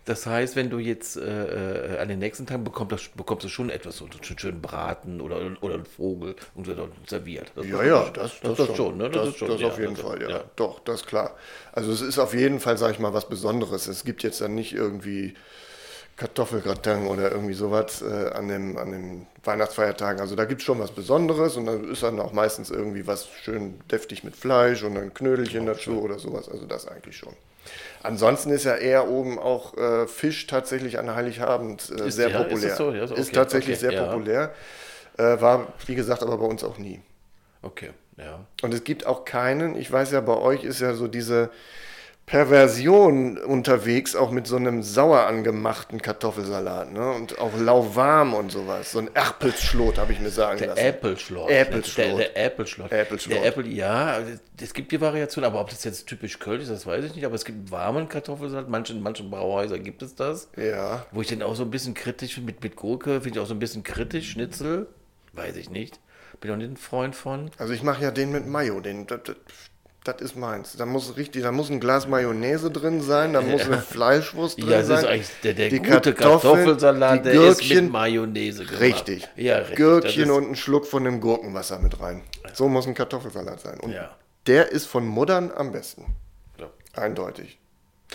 Das 0.07 0.25
heißt, 0.25 0.55
wenn 0.55 0.69
du 0.69 0.79
jetzt 0.79 1.17
äh, 1.17 1.95
äh, 1.95 1.99
an 1.99 2.07
den 2.07 2.19
nächsten 2.19 2.45
Tagen 2.45 2.63
bekommst, 2.63 2.93
das, 2.93 3.09
bekommst 3.09 3.43
du 3.43 3.49
schon 3.49 3.69
etwas, 3.69 3.97
so 3.97 4.05
einen 4.05 4.39
schönen 4.39 4.61
Braten 4.61 5.19
oder, 5.19 5.35
oder 5.59 5.73
einen 5.73 5.85
Vogel 5.85 6.33
und 6.55 6.65
serviert. 7.09 7.51
Das 7.55 7.67
Ja, 7.67 7.83
ja, 7.83 8.09
das, 8.11 8.39
das, 8.39 8.55
das, 8.55 8.69
ist 8.69 8.77
schon, 8.77 8.97
ne? 8.97 9.09
Das, 9.09 9.27
ist 9.27 9.37
schon, 9.37 9.49
das 9.49 9.59
ja, 9.59 9.67
auf 9.67 9.77
jeden 9.77 9.97
Fall, 9.97 10.21
ja. 10.21 10.45
Doch, 10.55 10.79
das 10.79 11.01
ist 11.01 11.07
klar. 11.07 11.35
Also 11.73 11.91
es 11.91 11.99
ist 11.99 12.19
auf 12.19 12.33
jeden 12.33 12.61
Fall, 12.61 12.77
sag 12.77 12.91
ich 12.91 12.99
mal, 12.99 13.13
was 13.13 13.27
Besonderes. 13.27 13.87
Es 13.87 14.05
gibt 14.05 14.23
jetzt 14.23 14.39
dann 14.39 14.55
nicht 14.55 14.71
irgendwie 14.71 15.33
Kartoffelgratin 16.15 17.07
oder 17.07 17.29
irgendwie 17.29 17.53
sowas 17.53 18.01
äh, 18.01 18.29
an, 18.29 18.47
dem, 18.47 18.77
an 18.77 18.91
den 18.91 19.27
Weihnachtsfeiertagen. 19.43 20.21
Also 20.21 20.37
da 20.37 20.45
gibt 20.45 20.61
es 20.61 20.65
schon 20.65 20.79
was 20.79 20.91
Besonderes 20.91 21.57
und 21.57 21.65
dann 21.65 21.91
ist 21.91 22.03
dann 22.03 22.21
auch 22.21 22.31
meistens 22.31 22.69
irgendwie 22.69 23.07
was 23.07 23.27
schön 23.43 23.81
deftig 23.91 24.23
mit 24.23 24.37
Fleisch 24.37 24.83
und 24.83 24.97
ein 24.97 25.13
Knödelchen 25.13 25.65
dazu 25.65 26.01
oder 26.01 26.17
sowas. 26.17 26.47
Also 26.47 26.65
das 26.65 26.87
eigentlich 26.87 27.17
schon. 27.17 27.33
Ansonsten 28.03 28.51
ist 28.51 28.63
ja 28.65 28.75
eher 28.75 29.07
oben 29.09 29.39
auch 29.39 29.75
äh, 29.77 30.07
Fisch 30.07 30.47
tatsächlich 30.47 30.99
an 30.99 31.13
Heiligabend 31.13 31.89
äh, 31.89 32.07
Ist- 32.07 32.15
sehr 32.15 32.29
ja, 32.29 32.41
ist 32.41 32.47
populär. 32.49 32.71
es 32.71 32.77
so? 32.77 32.91
Ja, 32.91 33.07
so, 33.07 33.15
Ist 33.15 33.27
okay, 33.29 33.35
tatsächlich 33.35 33.77
okay, 33.77 33.89
sehr 33.89 33.93
ja. 33.93 34.05
populär. 34.05 34.53
Äh, 35.17 35.41
war, 35.41 35.73
wie 35.85 35.95
gesagt, 35.95 36.21
aber 36.23 36.37
bei 36.37 36.45
uns 36.45 36.63
auch 36.63 36.77
nie. 36.77 37.01
Okay, 37.63 37.89
ja. 38.17 38.45
Und 38.61 38.73
es 38.73 38.83
gibt 38.83 39.05
auch 39.07 39.25
keinen, 39.25 39.75
ich 39.75 39.91
weiß 39.91 40.11
ja, 40.11 40.21
bei 40.21 40.37
euch 40.37 40.63
ist 40.63 40.79
ja 40.79 40.93
so 40.93 41.07
diese 41.07 41.49
Perversion 42.27 43.37
unterwegs, 43.37 44.13
auch 44.13 44.31
mit 44.31 44.47
so 44.47 44.57
einem 44.57 44.83
sauer 44.83 45.21
angemachten 45.27 46.01
Kartoffelsalat, 46.01 46.91
ne? 46.91 47.11
Und 47.13 47.39
auch 47.39 47.57
lauwarm 47.57 48.33
und 48.33 48.51
sowas. 48.51 48.91
So 48.91 48.99
ein 48.99 49.09
Erpelschlot, 49.15 49.97
habe 49.97 50.11
ich 50.11 50.19
mir 50.19 50.29
sagen 50.29 50.59
Der 50.59 50.67
lassen. 50.67 50.81
Äppelschlot. 50.81 51.49
Äppelschlot. 51.49 52.05
Der, 52.05 52.15
der 52.17 52.45
Äppelschlot. 52.45 52.91
Äppelschlot. 52.91 53.33
Der 53.33 53.45
Äppel, 53.45 53.67
ja, 53.67 54.19
es 54.61 54.73
gibt 54.73 54.91
die 54.91 54.99
Variation, 54.99 55.45
aber 55.45 55.61
ob 55.61 55.69
das 55.69 55.85
jetzt 55.85 56.05
typisch 56.07 56.37
Kölsch 56.37 56.63
ist, 56.63 56.69
das 56.69 56.85
weiß 56.85 57.05
ich 57.05 57.15
nicht. 57.15 57.23
Aber 57.23 57.35
es 57.35 57.45
gibt 57.45 57.71
warmen 57.71 58.09
Kartoffelsalat, 58.09 58.67
manchen, 58.67 58.97
in 58.97 59.03
manchen 59.03 59.31
Brauhäusern 59.31 59.81
gibt 59.85 60.01
es 60.01 60.13
das. 60.13 60.49
Ja. 60.57 61.05
Wo 61.13 61.21
ich 61.21 61.27
den 61.27 61.41
auch 61.41 61.55
so 61.55 61.63
ein 61.63 61.71
bisschen 61.71 61.93
kritisch 61.93 62.33
finde, 62.33 62.51
mit, 62.51 62.61
mit 62.61 62.75
Gurke, 62.75 63.21
finde 63.21 63.39
ich 63.39 63.39
auch 63.39 63.47
so 63.47 63.53
ein 63.53 63.59
bisschen 63.59 63.83
kritisch, 63.83 64.31
Schnitzel, 64.31 64.87
weiß 65.31 65.55
ich 65.55 65.69
nicht. 65.69 66.01
Bin 66.41 66.51
auch 66.51 66.57
nicht 66.57 66.71
ein 66.71 66.77
Freund 66.77 67.15
von. 67.15 67.51
Also 67.57 67.71
ich 67.71 67.83
mache 67.83 68.03
ja 68.03 68.11
den 68.11 68.33
mit 68.33 68.45
Mayo, 68.45 68.81
den, 68.81 69.07
das, 69.07 69.21
das, 69.23 69.35
das 70.07 70.21
ist 70.21 70.35
meins. 70.35 70.75
Da 70.77 70.85
muss 70.85 71.15
richtig, 71.17 71.43
da 71.43 71.51
muss 71.51 71.69
ein 71.69 71.79
Glas 71.79 72.07
Mayonnaise 72.07 72.71
drin 72.71 73.01
sein, 73.01 73.33
da 73.33 73.41
muss 73.41 73.61
eine 73.65 73.79
Fleischwurst 73.81 74.57
drin 74.59 74.69
Ja, 74.69 74.77
das 74.79 74.87
sein. 74.87 74.97
ist 74.99 75.05
eigentlich 75.05 75.29
der, 75.43 75.53
der 75.53 75.69
die 75.69 75.79
gute 75.81 76.13
Kartoffelsalat, 76.13 77.25
der 77.25 77.33
ist 77.33 77.59
Gürkchen, 77.59 77.83
mit 77.85 77.91
Mayonnaise 77.93 78.65
gemacht. 78.65 78.81
Richtig. 78.81 79.27
Ja, 79.35 79.57
richtig. 79.57 79.75
Gürkchen 79.77 80.23
ist- 80.23 80.29
und 80.31 80.45
einen 80.45 80.55
Schluck 80.55 80.85
von 80.87 81.03
dem 81.03 81.19
Gurkenwasser 81.21 81.79
mit 81.79 81.99
rein. 81.99 82.23
So 82.53 82.67
muss 82.67 82.87
ein 82.87 82.93
Kartoffelsalat 82.95 83.59
sein. 83.59 83.79
Und 83.79 83.91
Ja. 83.91 84.15
der 84.47 84.71
ist 84.71 84.85
von 84.87 85.05
Muttern 85.05 85.51
am 85.55 85.71
besten. 85.71 86.15
Ja. 86.59 86.69
Eindeutig. 86.95 87.59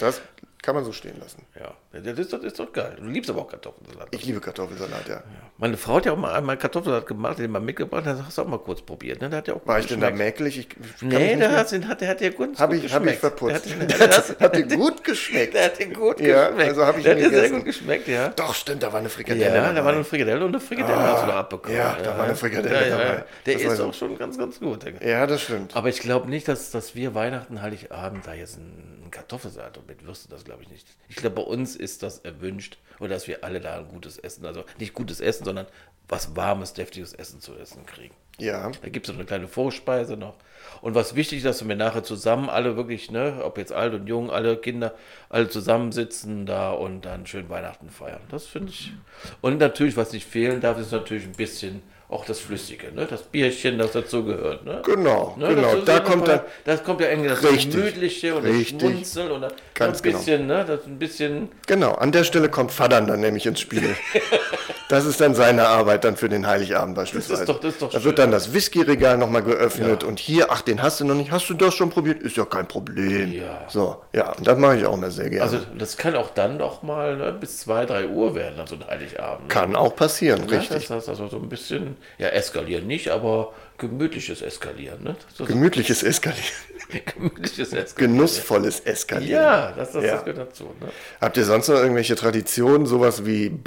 Das 0.01 0.21
kann 0.63 0.75
man 0.75 0.85
so 0.85 0.93
stehen 0.93 1.19
lassen. 1.21 1.45
Ja, 1.59 1.75
das 1.93 2.19
ist, 2.19 2.33
doch, 2.33 2.39
das 2.39 2.53
ist 2.53 2.59
doch 2.59 2.73
geil. 2.73 2.97
Du 2.99 3.07
liebst 3.07 3.29
aber 3.31 3.43
auch 3.43 3.49
Kartoffelsalat. 3.49 4.09
Ich 4.13 4.25
liebe 4.25 4.41
Kartoffelsalat, 4.41 5.09
ja. 5.09 5.23
Meine 5.59 5.77
Frau 5.77 5.97
hat 5.97 6.07
ja 6.07 6.13
auch 6.13 6.17
mal 6.17 6.33
einmal 6.35 6.57
Kartoffelsalat 6.57 7.07
gemacht, 7.07 7.39
den 7.39 7.51
mal 7.51 7.61
mitgebracht, 7.61 8.07
dann 8.07 8.25
hast 8.27 8.39
du 8.39 8.43
auch 8.43 8.47
mal 8.49 8.59
kurz 8.59 8.81
probiert. 8.83 9.21
Ne? 9.21 9.29
Der 9.29 9.39
hat 9.39 9.49
ja 9.49 9.55
auch 9.55 9.67
War 9.67 9.79
ich 9.79 9.87
denn 9.87 10.01
da 10.01 10.11
geschmeckt. 10.11 10.41
mäkelig? 10.41 10.59
Ich, 10.59 10.69
Nee, 11.03 11.37
der 11.37 11.53
hat, 11.53 11.71
den 11.71 11.87
hat, 11.87 12.01
der 12.01 12.09
hat 12.09 12.21
ja 12.21 12.31
gut, 12.31 12.59
Hab 12.59 12.71
gut 12.71 12.83
ich, 12.83 12.93
hab 12.93 13.05
ich 13.05 13.21
geschmeckt. 13.21 13.21
verputzt. 13.21 13.67
Der 13.91 13.99
hat, 13.99 14.17
hat, 14.31 14.41
hat 14.41 14.57
dir 14.57 14.67
gut 14.77 15.05
geschmeckt. 15.05 15.55
der 15.55 15.65
hat 15.67 15.79
den 15.79 15.93
gut 15.93 16.19
Ja, 16.21 16.49
geschmeckt. 16.49 16.69
also 16.71 16.87
hab 16.87 16.97
ich 16.97 17.05
der 17.05 17.13
hat 17.15 17.21
dir 17.21 17.31
sehr 17.31 17.51
gut 17.51 17.65
geschmeckt, 17.65 18.09
ja. 18.09 18.29
Doch, 18.31 18.55
stimmt, 18.55 18.83
da 18.83 18.93
war 18.93 19.01
eine 19.01 19.09
Frikadelle. 19.11 19.55
Ja, 19.55 19.73
da 19.73 19.85
war 19.85 19.93
eine 19.93 20.05
Frikadelle 20.05 20.45
und 20.45 20.49
eine 20.53 20.61
Frikadelle 20.61 20.99
hast 20.99 21.23
du 21.25 21.27
da 21.27 21.41
abbekommen. 21.41 21.77
ja, 21.77 21.97
da 22.03 22.17
war 22.17 22.25
eine 22.25 22.35
Frikadelle 22.37 22.75
ja, 22.75 22.87
ja. 22.89 22.99
dabei. 22.99 23.25
Der 23.47 23.55
Das 23.55 23.63
ist 23.63 23.81
auch 23.81 23.95
schon 23.95 24.17
ganz, 24.19 24.39
ganz 24.39 24.59
gut. 24.59 24.85
ja, 25.05 25.27
das 25.27 25.43
stimmt. 25.43 25.77
Aber 25.77 25.89
ich 25.91 26.01
glaube 26.01 26.29
nicht, 26.31 26.49
dass, 26.49 26.71
dass 26.71 26.95
wir 26.95 27.15
Weihnachten, 27.15 27.61
Heiligabend 27.63 28.27
da 28.27 28.35
jetzt 28.35 28.57
einen 28.57 29.09
Kartoffelsalat 29.11 29.77
und 29.79 29.87
mit 29.89 30.07
Würste, 30.07 30.29
das 30.31 30.45
glaube 30.45 30.63
ich 30.63 30.71
nicht. 30.71 30.87
Ich 31.09 31.17
glaube, 31.17 31.37
bei 31.37 31.43
uns 31.43 31.77
ist 31.83 32.03
das 32.03 32.19
erwünscht 32.21 32.79
oder 33.01 33.11
dass 33.11 33.29
wir 33.29 33.45
alle 33.45 33.61
da 33.61 33.79
ein 33.79 33.89
gutes 33.89 34.17
Essen, 34.19 34.47
also 34.47 34.65
nicht 34.79 34.95
gutes 34.95 35.21
Essen, 35.21 35.45
sondern 35.45 35.67
was 36.09 36.37
warmes, 36.37 36.73
deftiges 36.73 37.13
Essen 37.13 37.41
zu 37.41 37.55
essen 37.55 37.87
kriegen. 37.87 38.15
Ja. 38.39 38.71
Da 38.83 38.89
gibt 38.89 39.09
es 39.09 39.15
eine 39.15 39.25
kleine 39.25 39.49
Vorspeise 39.49 40.17
noch. 40.17 40.35
Und 40.81 40.95
was 40.95 41.15
wichtig 41.15 41.39
ist, 41.39 41.45
dass 41.45 41.67
wir 41.67 41.77
nachher 41.77 42.03
zusammen 42.03 42.49
alle 42.49 42.77
wirklich, 42.77 43.11
ne, 43.11 43.41
ob 43.45 43.59
jetzt 43.59 43.73
alt 43.73 43.95
und 43.95 44.07
jung, 44.07 44.31
alle 44.31 44.57
Kinder, 44.57 44.95
alle 45.29 45.49
zusammensitzen 45.49 46.47
da 46.47 46.73
und 46.73 47.03
dann 47.03 47.27
schön 47.27 47.49
Weihnachten 47.49 47.91
feiern. 47.91 48.21
Das 48.31 48.47
finde 48.47 48.71
ich. 48.71 48.93
Und 49.41 49.59
natürlich, 49.59 49.97
was 49.97 50.13
nicht 50.13 50.27
fehlen 50.27 50.61
darf, 50.61 50.79
ist 50.79 50.93
natürlich 50.93 51.25
ein 51.25 51.33
bisschen 51.33 51.83
auch 52.13 52.25
das 52.25 52.39
Flüssige, 52.41 52.93
ne? 52.93 53.07
Das 53.09 53.23
Bierchen, 53.23 53.79
das 53.79 53.93
dazu 53.93 54.25
gehört, 54.25 54.65
ne? 54.65 54.83
Genau, 54.85 55.35
Ne, 55.39 55.55
genau. 55.55 55.75
das 55.77 55.85
Da 55.85 56.01
kommt 56.01 56.29
dann. 56.29 56.41
das 56.65 56.85
kommt 56.85 57.01
ja 57.01 57.09
irgendwie 57.09 57.31
das 57.31 57.43
Richtig, 57.43 57.71
Gemütliche 57.75 58.35
und 58.35 58.45
das 58.45 58.53
richtig. 58.55 58.81
Schmunzeln 58.81 59.31
und 59.33 59.47
Ganz 59.75 59.99
ein 59.99 60.03
genau. 60.03 60.19
bisschen, 60.19 60.47
ne, 60.47 60.65
das 60.67 60.87
ein 60.87 60.99
bisschen, 60.99 61.49
Genau, 61.67 61.93
an 61.95 62.13
der 62.13 62.25
Stelle 62.25 62.49
kommt 62.49 62.73
Fadern 62.73 63.07
dann 63.07 63.21
nämlich 63.21 63.47
ins 63.47 63.61
Spiel. 63.61 63.97
Das 64.93 65.07
ist 65.07 65.23
dann 65.23 65.35
seine 65.35 65.67
Arbeit 65.69 66.05
dann 66.05 66.17
für 66.19 66.29
den 66.29 66.47
Heiligabend 66.47 66.95
beispielsweise. 66.97 67.47
doch- 67.47 67.61
das 67.61 67.73
ist 67.73 67.81
doch 67.83 67.91
da 67.93 68.05
wird 68.05 68.19
dann 68.19 68.31
das 68.31 68.53
Whiskyregal 68.53 69.17
nochmal 69.17 69.43
geöffnet 69.43 70.03
Ja. 70.03 70.09
und 70.09 70.19
hier, 70.19 70.53
ach, 70.53 70.61
den 70.61 70.83
hast 70.83 71.01
du 71.01 71.07
noch 71.07 71.15
nicht, 71.15 71.31
hast 71.31 71.49
du 71.49 71.55
das 71.55 71.73
schon 71.75 71.89
probiert? 71.89 72.21
Ist 72.21 72.37
ja 72.37 72.45
kein 72.45 72.69
Problem. 72.69 73.33
Ja. 73.33 73.65
So, 73.69 73.97
ja, 74.13 74.33
und 74.33 74.47
das 74.47 74.59
mache 74.59 74.77
ich 74.77 74.85
auch 74.85 74.93
immer 74.93 75.11
sehr 75.11 75.31
gerne. 75.31 75.45
Also 75.45 75.61
das 75.79 75.97
kann 75.97 76.15
auch 76.15 76.29
dann 76.35 76.59
doch 76.59 76.83
mal 76.83 77.17
ne, 77.17 77.33
bis 77.33 77.61
2, 77.61 77.87
3 77.87 78.09
Uhr 78.09 78.35
werden, 78.35 78.61
also 78.61 78.75
ein 78.75 78.87
Heiligabend. 78.87 79.45
ne? 79.45 79.49
Kann 79.49 79.75
auch 79.77 79.97
passieren, 79.97 80.47
Ja, 80.47 80.59
richtig. 80.59 80.89
Das 80.89 80.91
heißt 80.91 81.09
also 81.09 81.27
so 81.29 81.39
ein 81.39 81.49
bisschen, 81.49 81.97
ja, 82.19 82.29
eskalieren 82.29 82.87
nicht, 82.87 83.09
aber 83.09 83.55
gemütliches 83.79 84.43
Eskalieren. 84.43 85.03
Ne? 85.05 85.17
So, 85.35 85.45
so 85.47 85.51
Gemütliches 85.51 86.03
Eskalieren. 86.03 86.45
gemütliches 87.17 87.73
Eskalieren. 87.73 88.15
Genussvolles 88.17 88.81
Eskalieren. 88.81 89.43
Ja, 89.43 89.73
das, 89.75 89.93
das, 89.93 90.05
Ja. 90.05 90.13
das 90.17 90.25
gehört 90.27 90.49
dazu. 90.51 90.65
Ne? 90.81 90.89
Habt 91.19 91.37
ihr 91.39 91.45
sonst 91.47 91.69
noch 91.69 91.77
irgendwelche 91.77 92.15
Traditionen, 92.15 92.85
sowas 92.85 93.25
wie 93.25 93.59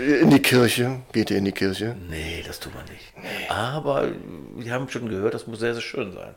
in 0.00 0.30
die 0.30 0.40
Kirche? 0.40 1.00
Geht 1.12 1.30
ihr 1.30 1.38
in 1.38 1.44
die 1.44 1.52
Kirche? 1.52 1.96
Nee, 2.08 2.42
das 2.46 2.60
tun 2.60 2.72
wir 2.74 2.82
nicht. 2.92 3.50
Aber 3.50 4.08
wir 4.56 4.72
haben 4.72 4.88
schon 4.88 5.08
gehört, 5.08 5.34
das 5.34 5.46
muss 5.46 5.60
sehr, 5.60 5.74
sehr 5.74 5.82
schön 5.82 6.12
sein. 6.12 6.34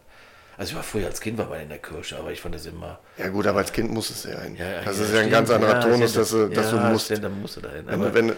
Also 0.57 0.71
ich 0.71 0.75
war 0.75 0.83
früher 0.83 1.07
als 1.07 1.19
Kind 1.19 1.37
war 1.39 1.47
mal 1.47 1.61
in 1.61 1.69
der 1.69 1.79
Kirche, 1.79 2.17
aber 2.17 2.31
ich 2.31 2.39
fand 2.39 2.53
das 2.53 2.65
immer. 2.65 2.99
Ja 3.17 3.29
gut, 3.29 3.47
aber 3.47 3.59
als 3.59 3.71
Kind 3.71 3.91
muss 3.91 4.09
es 4.11 4.23
ja 4.23 4.39
hin. 4.41 4.55
Ja, 4.55 4.81
das 4.83 4.99
ja, 4.99 5.05
ist 5.05 5.13
ja 5.13 5.19
ein 5.21 5.29
ganz 5.31 5.49
anderer 5.49 5.73
Ja, 5.73 5.81
Tonus, 5.81 6.13
dass 6.13 6.29
du, 6.29 6.47
dass 6.47 6.69
du 6.69 6.77
musst. 6.77 7.05
Stimmt, 7.05 7.23
dann 7.23 7.41
musst 7.41 7.57
du 7.57 7.61
dahin. 7.61 7.87
Wenn, 7.87 7.93
Aber, 7.95 8.13
wenn, 8.13 8.33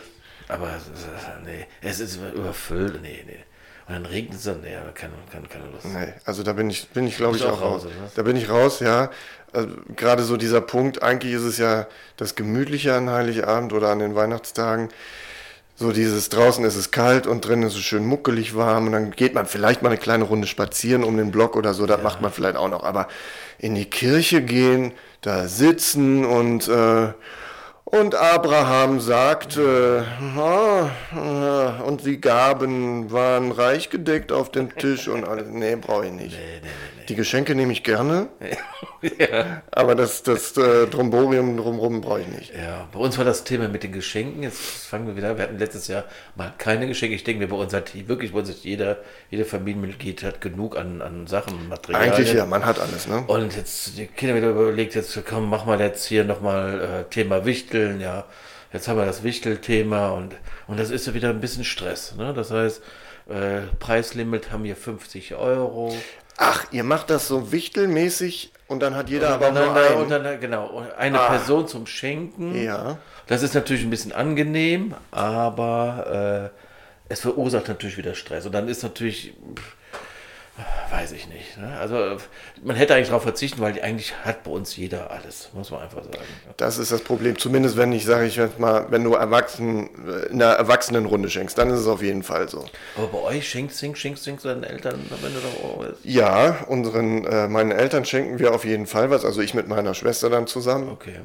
aber 0.48 0.70
es 0.78 0.84
ist, 0.84 1.08
nee, 1.44 1.66
es 1.82 2.00
ist 2.00 2.20
überfüllt. 2.34 3.02
Nee, 3.02 3.24
nee. 3.28 3.40
Und 3.88 3.94
dann 3.94 4.06
regnet 4.06 4.40
es 4.40 4.44
dann, 4.44 4.62
nee, 4.62 4.76
keine, 4.96 5.14
keine, 5.32 5.48
keine 5.48 5.66
Lust. 5.66 5.86
nee, 5.86 6.14
also 6.26 6.42
da 6.42 6.54
bin 6.54 6.70
ich, 6.70 6.90
bin 6.90 7.06
ich 7.06 7.18
glaube 7.18 7.38
ich 7.38 7.44
auch 7.44 7.62
auch 7.62 7.62
raus. 7.62 7.86
raus? 7.86 8.12
Da 8.16 8.24
bin 8.24 8.36
ich 8.36 8.50
raus, 8.50 8.80
ja. 8.80 9.12
Also, 9.54 9.70
Gerade 9.96 10.24
so 10.24 10.38
dieser 10.38 10.62
Punkt, 10.62 11.04
eigentlich 11.04 11.34
ist 11.34 11.44
es 11.44 11.58
ja 11.58 11.88
das 12.18 12.36
Gemütliche 12.36 12.96
an 12.96 13.10
Heiligabend 13.10 13.74
oder 13.74 13.90
an 13.90 14.00
den 14.00 14.16
Weihnachtstagen. 14.16 14.90
So 15.78 15.92
dieses 15.92 16.30
draußen 16.30 16.64
ist 16.64 16.78
es 16.78 16.92
kalt 16.92 17.28
und 17.28 17.46
drin 17.46 17.62
ist 17.62 17.76
es 17.76 17.82
schön 17.82 18.06
muckelig 18.06 18.56
warm 18.56 18.88
und 18.88 18.94
dann 18.94 19.12
geht 19.12 19.34
man 19.34 19.46
vielleicht 19.46 19.82
mal 19.82 19.90
eine 19.90 19.98
kleine 19.98 20.24
Runde 20.24 20.48
spazieren 20.48 21.04
um 21.04 21.18
den 21.18 21.32
Block 21.32 21.58
oder 21.58 21.74
so, 21.74 21.86
das 21.86 22.02
macht 22.02 22.22
man 22.22 22.32
vielleicht 22.32 22.56
auch 22.56 22.70
noch. 22.70 22.84
Aber 22.84 23.10
in 23.60 23.76
die 23.76 23.86
Kirche 23.86 24.42
gehen, 24.42 24.94
da 25.22 25.48
sitzen 25.50 26.24
und 26.24 26.70
äh, 26.70 27.12
und 27.86 28.16
Abraham 28.16 29.00
sagte, 29.00 30.06
ah, 30.36 30.90
und 31.86 32.04
die 32.06 32.20
Gaben 32.20 33.12
waren 33.12 33.52
reich 33.52 33.90
gedeckt 33.92 34.32
auf 34.32 34.52
dem 34.52 34.76
Tisch 34.76 35.08
und 35.08 35.24
alles. 35.24 35.46
Nee, 35.50 35.76
brauche 35.76 36.08
ich 36.08 36.12
nicht. 36.12 36.38
Die 37.08 37.16
Geschenke 37.16 37.54
nehme 37.54 37.72
ich 37.72 37.84
gerne, 37.84 38.30
ja. 39.20 39.62
aber 39.70 39.94
das, 39.94 40.24
das 40.24 40.58
äh, 40.58 40.88
Tromborium 40.88 41.56
drumherum 41.56 42.02
brauche 42.02 42.22
ich 42.22 42.28
nicht. 42.28 42.54
ja, 42.56 42.88
bei 42.92 42.98
uns 42.98 43.20
war 43.20 43.26
das 43.26 43.44
Thema 43.44 43.68
mit 43.68 43.84
den 43.84 43.92
Geschenken. 43.92 44.42
Jetzt 44.42 44.88
fangen 44.88 45.06
wir 45.06 45.16
wieder. 45.16 45.38
Wir 45.38 45.44
hatten 45.44 45.60
letztes 45.60 45.88
Jahr 45.88 46.06
mal 46.36 46.52
keine 46.58 46.88
Geschenke. 46.88 47.16
Ich 47.16 47.24
denke 47.24 47.44
mir, 47.44 47.48
bei 47.48 47.58
uns 47.58 47.74
hat 47.76 47.94
wirklich, 48.08 48.32
bei 48.32 48.40
uns 48.40 48.50
hat 48.50 48.58
jeder, 48.64 48.98
jede 49.30 49.46
Familienmitglied 49.46 50.24
hat 50.24 50.42
genug 50.42 50.76
an, 50.76 51.04
an 51.04 51.28
Sachen, 51.28 51.70
Materialien. 51.70 52.12
Eigentlich 52.12 52.34
ja, 52.34 52.48
man 52.48 52.66
hat 52.66 52.80
alles, 52.80 53.08
ne? 53.08 53.24
Und 53.28 53.56
jetzt 53.56 54.00
die 54.00 54.08
Kinder 54.08 54.36
wieder 54.36 54.50
überlegt, 54.50 54.96
jetzt 54.96 55.20
komm, 55.30 55.48
mach 55.48 55.66
mal 55.66 55.80
jetzt 55.80 56.06
hier 56.06 56.24
nochmal 56.24 57.06
äh, 57.06 57.14
Thema 57.14 57.46
Wichteln, 57.76 58.00
ja. 58.00 58.24
Jetzt 58.72 58.88
haben 58.88 58.98
wir 58.98 59.06
das 59.06 59.24
Wichtelthema 59.24 60.10
und, 60.10 60.36
und 60.68 60.80
das 60.80 60.90
ist 60.90 61.08
ja 61.08 61.14
wieder 61.14 61.30
ein 61.30 61.40
bisschen 61.42 61.64
Stress. 61.64 62.16
Ne? 62.16 62.34
Das 62.34 62.52
heißt, 62.52 62.82
äh, 63.30 63.62
Preislimit 63.80 64.52
haben 64.52 64.64
wir 64.64 64.76
50 64.76 65.36
Euro. 65.36 65.96
Ach, 66.38 66.66
ihr 66.72 66.84
macht 66.84 67.10
das 67.10 67.28
so 67.28 67.52
wichtelmäßig 67.52 68.52
und 68.68 68.82
dann 68.82 68.96
hat 68.96 69.10
jeder 69.10 69.30
aber 69.30 69.50
und 69.50 69.54
nur 69.56 69.66
dann, 69.66 69.78
einen. 69.78 70.02
und 70.02 70.10
dann, 70.10 70.40
genau, 70.40 70.84
eine 70.98 71.18
Person 71.18 71.68
zum 71.68 71.86
Schenken. 71.86 72.62
Ja. 72.62 72.98
Das 73.28 73.44
ist 73.44 73.54
natürlich 73.54 73.84
ein 73.84 73.90
bisschen 73.90 74.12
angenehm, 74.12 74.96
aber 75.12 76.52
äh, 76.52 77.14
es 77.14 77.22
verursacht 77.22 77.68
natürlich 77.68 77.98
wieder 77.98 78.16
Stress. 78.16 78.46
Und 78.46 78.54
dann 78.54 78.68
ist 78.68 78.84
natürlich, 78.84 79.34
pff, 79.56 79.76
weiß 80.96 81.12
ich 81.12 81.28
nicht. 81.28 81.58
Ne? 81.58 81.78
Also 81.80 82.18
man 82.64 82.76
hätte 82.76 82.96
eigentlich 82.96 83.10
darauf 83.10 83.24
verzichten, 83.24 83.60
weil 83.62 83.80
eigentlich 83.82 84.14
hat 84.24 84.44
bei 84.44 84.52
uns 84.52 84.76
jeder 84.78 85.12
alles, 85.12 85.50
muss 85.54 85.72
man 85.72 85.82
einfach 85.82 86.04
sagen. 86.04 86.18
Das 86.58 86.78
ist 86.78 86.92
das 86.92 87.02
Problem. 87.02 87.38
Zumindest 87.38 87.78
wenn 87.78 87.92
ich, 87.92 88.06
sage 88.06 88.26
ich 88.26 88.36
jetzt 88.38 88.60
mal, 88.60 88.88
wenn 88.90 89.04
du 89.04 89.14
Erwachsenen, 89.14 89.90
äh, 90.08 90.28
in 90.28 90.42
einer 90.42 90.54
Erwachsenenrunde 90.54 91.30
schenkst, 91.30 91.58
dann 91.58 91.70
ist 91.70 91.82
es 91.82 91.88
auf 91.88 92.02
jeden 92.02 92.24
Fall 92.24 92.48
so. 92.48 92.66
Aber 92.96 93.08
bei 93.08 93.20
euch 93.20 93.50
schenkst, 93.50 93.80
schenkst, 93.80 94.02
schenkst, 94.02 94.24
schenkst 94.24 94.46
deinen 94.46 94.64
Eltern, 94.64 95.00
wenn 95.22 95.34
du 95.34 95.40
doch 95.40 95.64
oh, 95.64 95.86
Ja, 96.04 96.66
unseren, 96.68 97.26
äh, 97.26 97.48
meinen 97.48 97.72
Eltern 97.72 98.06
schenken 98.06 98.40
wir 98.40 98.54
auf 98.54 98.64
jeden 98.64 98.88
Fall 98.88 99.10
was. 99.10 99.26
Also 99.26 99.42
ich 99.42 99.54
mit 99.54 99.68
meiner 99.68 99.94
Schwester 99.94 100.30
dann 100.30 100.48
zusammen. 100.48 100.90
Okay. 100.90 101.20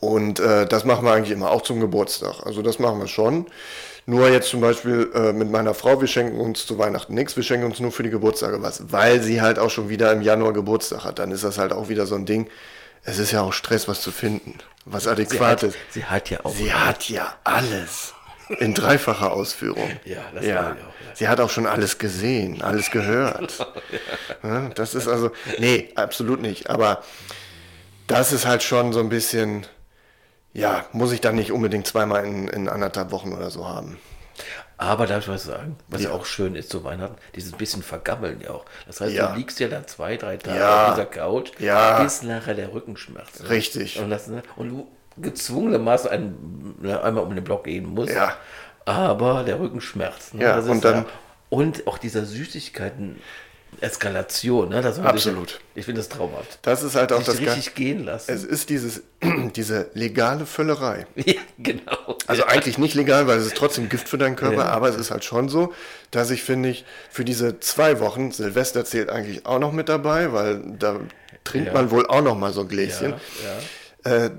Und 0.00 0.38
äh, 0.40 0.66
das 0.66 0.84
machen 0.84 1.04
wir 1.04 1.12
eigentlich 1.12 1.32
immer 1.32 1.50
auch 1.50 1.62
zum 1.62 1.80
Geburtstag. 1.80 2.46
Also 2.46 2.62
das 2.62 2.78
machen 2.78 3.00
wir 3.00 3.08
schon. 3.08 3.46
Nur 4.08 4.30
jetzt 4.30 4.48
zum 4.48 4.62
Beispiel 4.62 5.10
äh, 5.14 5.34
mit 5.34 5.50
meiner 5.50 5.74
Frau, 5.74 6.00
wir 6.00 6.08
schenken 6.08 6.40
uns 6.40 6.64
zu 6.64 6.78
Weihnachten 6.78 7.12
nichts, 7.12 7.36
wir 7.36 7.42
schenken 7.42 7.66
uns 7.66 7.78
nur 7.78 7.92
für 7.92 8.02
die 8.02 8.08
Geburtstage 8.08 8.62
was, 8.62 8.90
weil 8.90 9.20
sie 9.20 9.42
halt 9.42 9.58
auch 9.58 9.68
schon 9.68 9.90
wieder 9.90 10.10
im 10.12 10.22
Januar 10.22 10.54
Geburtstag 10.54 11.04
hat. 11.04 11.18
Dann 11.18 11.30
ist 11.30 11.44
das 11.44 11.58
halt 11.58 11.74
auch 11.74 11.90
wieder 11.90 12.06
so 12.06 12.14
ein 12.14 12.24
Ding. 12.24 12.48
Es 13.04 13.18
ist 13.18 13.32
ja 13.32 13.42
auch 13.42 13.52
Stress, 13.52 13.86
was 13.86 14.00
zu 14.00 14.10
finden, 14.10 14.54
was 14.86 15.02
Sie 15.02 15.10
adäquat 15.10 15.50
hat, 15.50 15.62
ist. 15.64 15.76
sie 15.90 16.06
hat 16.06 16.30
ja 16.30 16.42
auch. 16.42 16.54
Sie 16.54 16.72
hat 16.72 17.06
ja 17.10 17.34
alles 17.44 18.14
in 18.60 18.72
dreifacher 18.72 19.30
Ausführung. 19.30 19.90
Ja, 20.06 20.22
das 20.32 20.42
ja. 20.46 20.54
ich 20.54 20.58
auch, 20.58 20.64
ja. 20.64 21.14
Sie 21.14 21.28
hat 21.28 21.40
auch 21.40 21.50
schon 21.50 21.66
alles 21.66 21.98
gesehen, 21.98 22.62
alles 22.62 22.90
gehört. 22.90 23.58
Ja, 24.42 24.70
das 24.70 24.94
ist 24.94 25.06
also, 25.06 25.32
nee, 25.58 25.90
absolut 25.96 26.40
nicht. 26.40 26.70
Aber 26.70 27.02
das 28.06 28.32
ist 28.32 28.46
halt 28.46 28.62
schon 28.62 28.94
so 28.94 29.00
ein 29.00 29.10
bisschen, 29.10 29.66
ja, 30.52 30.84
muss 30.92 31.12
ich 31.12 31.20
dann 31.20 31.34
nicht 31.36 31.52
unbedingt 31.52 31.86
zweimal 31.86 32.24
in, 32.24 32.48
in 32.48 32.68
anderthalb 32.68 33.10
Wochen 33.10 33.32
oder 33.32 33.50
so 33.50 33.68
haben. 33.68 33.98
Aber 34.76 35.06
darf 35.08 35.24
ich 35.24 35.28
was 35.28 35.42
sagen? 35.44 35.76
Was 35.88 36.02
ja. 36.04 36.10
auch 36.12 36.24
schön 36.24 36.54
ist 36.54 36.70
zu 36.70 36.84
Weihnachten, 36.84 37.16
dieses 37.34 37.52
bisschen 37.52 37.82
vergammeln 37.82 38.40
ja 38.40 38.50
auch. 38.50 38.64
Das 38.86 39.00
heißt, 39.00 39.12
Ja. 39.12 39.28
du 39.32 39.36
liegst 39.38 39.58
ja 39.58 39.66
dann 39.66 39.86
zwei, 39.88 40.16
drei 40.16 40.36
Tage 40.36 40.58
Ja. 40.58 40.86
auf 40.88 40.94
dieser 40.94 41.06
Couch, 41.06 41.50
Ja. 41.58 42.00
bis 42.02 42.22
nachher 42.22 42.54
der 42.54 42.72
Rückenschmerz. 42.72 43.40
ne? 43.40 43.50
Richtig. 43.50 43.98
Und, 43.98 44.10
das, 44.10 44.28
ne? 44.28 44.42
und 44.54 44.68
du 44.68 44.86
gezwungenermaßen 45.16 46.08
ein, 46.10 46.74
ne, 46.80 47.02
einmal 47.02 47.24
um 47.24 47.34
den 47.34 47.42
Block 47.42 47.64
gehen 47.64 47.86
musst. 47.86 48.12
Ja. 48.14 48.36
Aber 48.84 49.42
der 49.42 49.58
Rückenschmerz. 49.58 50.32
Ne? 50.34 50.44
Ja, 50.44 50.58
und 50.60 50.84
dann- 50.84 51.04
und 51.50 51.86
auch 51.88 51.98
dieser 51.98 52.24
Süßigkeiten. 52.24 53.20
Eskalation, 53.80 54.68
ne? 54.70 54.80
Das 54.82 54.98
Absolut. 54.98 55.50
Sich, 55.50 55.60
ich 55.76 55.84
finde 55.84 56.00
das 56.00 56.08
traumhaft. 56.08 56.58
Das 56.62 56.82
ist 56.82 56.96
halt 56.96 57.12
auch 57.12 57.22
das 57.22 57.38
richtig 57.40 57.74
gehen 57.74 58.04
lassen. 58.04 58.32
Es 58.32 58.42
ist 58.44 58.70
dieses, 58.70 59.02
diese 59.56 59.90
legale 59.94 60.46
Völlerei. 60.46 61.06
ja, 61.16 61.34
genau. 61.58 62.16
Also 62.26 62.44
eigentlich 62.44 62.78
nicht 62.78 62.94
legal, 62.94 63.26
weil 63.26 63.38
es 63.38 63.46
ist 63.46 63.56
trotzdem 63.56 63.88
Gift 63.88 64.08
für 64.08 64.18
deinen 64.18 64.36
Körper, 64.36 64.70
aber 64.70 64.88
es 64.88 64.96
ist 64.96 65.10
halt 65.10 65.24
schon 65.24 65.48
so, 65.48 65.72
dass 66.10 66.30
ich 66.30 66.42
finde 66.42 66.70
ich, 66.70 66.84
für 67.10 67.24
diese 67.24 67.60
zwei 67.60 68.00
Wochen, 68.00 68.32
Silvester 68.32 68.84
zählt 68.84 69.10
eigentlich 69.10 69.46
auch 69.46 69.58
noch 69.58 69.72
mit 69.72 69.88
dabei, 69.88 70.32
weil 70.32 70.60
da 70.78 70.98
trinkt 71.44 71.68
Ja. 71.68 71.72
man 71.74 71.90
wohl 71.90 72.06
auch 72.06 72.22
noch 72.22 72.36
mal 72.36 72.52
so 72.52 72.62
ein 72.62 72.68
Gläschen. 72.68 73.14
ja. 74.04 74.10
Äh, 74.10 74.30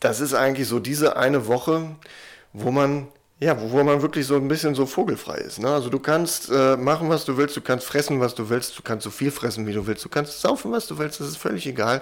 das 0.00 0.20
ist 0.20 0.34
eigentlich 0.34 0.68
so 0.68 0.78
diese 0.78 1.16
eine 1.16 1.46
Woche, 1.46 1.96
wo 2.52 2.70
man, 2.70 3.08
ja, 3.38 3.60
wo, 3.60 3.70
wo 3.70 3.82
man 3.82 4.00
wirklich 4.02 4.26
so 4.26 4.36
ein 4.36 4.48
bisschen 4.48 4.74
so 4.74 4.86
vogelfrei 4.86 5.38
ist. 5.38 5.58
Ne? 5.58 5.68
Also 5.68 5.90
du 5.90 5.98
kannst 5.98 6.50
äh, 6.50 6.76
machen, 6.76 7.08
was 7.10 7.24
du 7.24 7.36
willst, 7.36 7.56
du 7.56 7.60
kannst 7.60 7.86
fressen, 7.86 8.20
was 8.20 8.34
du 8.34 8.48
willst, 8.48 8.78
du 8.78 8.82
kannst 8.82 9.04
so 9.04 9.10
viel 9.10 9.30
fressen, 9.30 9.66
wie 9.66 9.72
du 9.72 9.86
willst, 9.86 10.04
du 10.04 10.08
kannst 10.08 10.40
saufen, 10.40 10.72
was 10.72 10.86
du 10.86 10.98
willst, 10.98 11.20
das 11.20 11.28
ist 11.28 11.36
völlig 11.36 11.66
egal. 11.66 12.00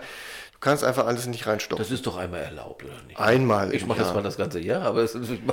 Du 0.53 0.59
kannst 0.61 0.85
einfach 0.85 1.07
alles 1.07 1.27
nicht 1.27 1.47
reinstopfen. 1.47 1.85
Das 1.85 1.93
ist 1.93 2.07
doch 2.07 2.17
einmal 2.17 2.41
erlaubt, 2.41 2.85
oder 2.85 2.95
nicht? 3.07 3.19
Einmal 3.19 3.75
Ich 3.75 3.85
mache 3.85 3.99
das 3.99 4.15
mal 4.15 4.23
das 4.23 4.37
ganze 4.37 4.61
Jahr, 4.61 4.83
aber 4.83 5.03
es 5.03 5.15
ist. 5.15 5.31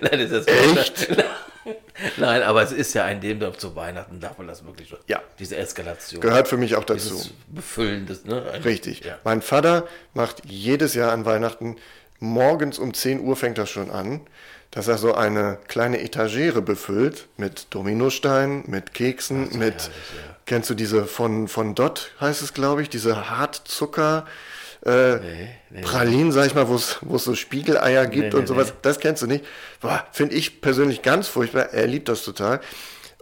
Nein, 0.00 0.28
das 0.28 0.30
ist 0.30 0.48
Echt? 0.48 1.08
Nein, 2.16 2.42
aber 2.42 2.62
es 2.62 2.72
ist 2.72 2.94
ja 2.94 3.04
ein 3.04 3.20
dem 3.20 3.40
zu 3.58 3.74
Weihnachten 3.76 4.20
darf 4.20 4.38
man 4.38 4.46
das 4.46 4.64
wirklich 4.64 4.88
so. 4.88 4.96
Ja. 5.06 5.22
Diese 5.38 5.56
Eskalation. 5.56 6.20
Gehört 6.20 6.48
für 6.48 6.56
mich 6.56 6.76
auch 6.76 6.84
dazu. 6.84 7.14
Dieses 7.14 7.32
Befüllen 7.48 8.06
des, 8.06 8.24
ne? 8.24 8.42
Richtig. 8.64 9.04
Ja. 9.04 9.18
Mein 9.24 9.42
Vater 9.42 9.86
macht 10.14 10.42
jedes 10.44 10.94
Jahr 10.94 11.12
an 11.12 11.24
Weihnachten, 11.24 11.76
morgens 12.20 12.78
um 12.78 12.94
10 12.94 13.20
Uhr 13.20 13.36
fängt 13.36 13.58
das 13.58 13.70
schon 13.70 13.90
an, 13.90 14.20
dass 14.70 14.88
er 14.88 14.98
so 14.98 15.14
eine 15.14 15.58
kleine 15.68 16.00
Etagere 16.02 16.60
befüllt 16.62 17.28
mit 17.36 17.66
Dominosteinen, 17.70 18.64
mit 18.66 18.92
Keksen, 18.92 19.44
mit, 19.58 19.74
herrlich, 19.74 19.86
ja. 19.86 20.36
kennst 20.46 20.70
du 20.70 20.74
diese 20.74 21.06
von, 21.06 21.48
von 21.48 21.74
Dot, 21.74 22.12
heißt 22.20 22.42
es 22.42 22.52
glaube 22.52 22.82
ich, 22.82 22.88
diese 22.88 23.30
Hartzucker, 23.30 24.26
äh, 24.84 25.16
nee. 25.70 25.82
Pralinen, 25.82 26.32
sag 26.32 26.46
ich 26.46 26.54
mal, 26.54 26.68
wo 26.68 26.76
es 26.76 27.24
so 27.24 27.34
Spiegeleier 27.34 28.06
gibt 28.06 28.32
nee, 28.32 28.38
und 28.38 28.46
sowas, 28.46 28.68
nee. 28.68 28.78
das 28.82 29.00
kennst 29.00 29.22
du 29.22 29.26
nicht. 29.26 29.44
Finde 30.12 30.34
ich 30.34 30.60
persönlich 30.60 31.02
ganz 31.02 31.28
furchtbar, 31.28 31.70
er 31.72 31.86
liebt 31.86 32.08
das 32.08 32.22
total. 32.22 32.60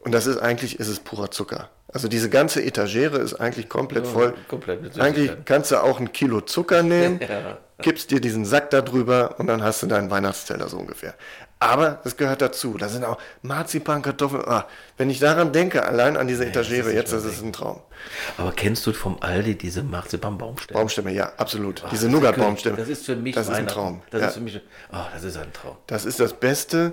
Und 0.02 0.12
das 0.12 0.26
ist 0.26 0.38
eigentlich, 0.38 0.78
ist 0.78 0.88
es 0.88 1.00
purer 1.00 1.30
Zucker. 1.30 1.70
Also 1.88 2.08
diese 2.08 2.28
ganze 2.28 2.62
Etagere 2.62 3.18
ist 3.18 3.34
eigentlich 3.34 3.68
komplett 3.68 4.06
voll. 4.06 4.34
komplett 4.48 5.00
Eigentlich 5.00 5.32
kannst 5.44 5.70
du 5.70 5.82
auch 5.82 5.98
ein 5.98 6.12
Kilo 6.12 6.40
Zucker 6.40 6.82
nehmen, 6.82 7.20
Ja. 7.28 7.58
Gibst 7.82 8.10
dir 8.10 8.20
diesen 8.20 8.44
Sack 8.44 8.70
da 8.70 8.80
drüber 8.80 9.36
und 9.38 9.46
dann 9.46 9.62
hast 9.62 9.82
du 9.82 9.86
deinen 9.86 10.10
Weihnachtsteller 10.10 10.68
so 10.68 10.78
ungefähr. 10.78 11.14
Aber 11.58 12.00
das 12.04 12.16
gehört 12.18 12.42
dazu. 12.42 12.76
Da 12.78 12.88
sind 12.88 13.04
auch 13.04 13.18
Marzipankartoffeln. 13.42 14.44
Ah, 14.46 14.66
wenn 14.98 15.08
ich 15.08 15.18
daran 15.20 15.52
denke, 15.52 15.84
allein 15.86 16.16
an 16.16 16.26
diese 16.28 16.44
Etagere, 16.46 16.92
jetzt, 16.92 17.12
das 17.12 17.24
ist 17.24 17.42
ein 17.42 17.52
Traum. 17.52 17.80
Aber 18.36 18.52
kennst 18.52 18.86
du 18.86 18.92
vom 18.92 19.16
Aldi 19.22 19.56
diese 19.56 19.82
Marzipan-Baumstämme? 19.82 20.78
Baumstämme, 20.78 21.12
ja, 21.12 21.32
absolut. 21.38 21.82
Ach, 21.84 21.90
diese 21.90 22.06
das 22.06 22.12
Nougat-Baumstämme. 22.12 22.76
Das 22.76 22.88
ist 22.88 23.06
für 23.06 23.16
mich 23.16 23.34
Das 23.34 23.48
ist 23.48 23.54
ein. 23.54 23.66
Traum. 23.66 24.02
Das 24.10 24.20
Ja. 24.20 24.28
ist 24.28 24.34
für 24.34 24.40
mich, 24.40 24.60
oh, 24.92 24.96
das 25.14 25.24
ist 25.24 25.36
ein 25.38 25.52
Traum. 25.52 25.76
Das 25.86 26.04
ist 26.04 26.20
das 26.20 26.34
Beste, 26.34 26.92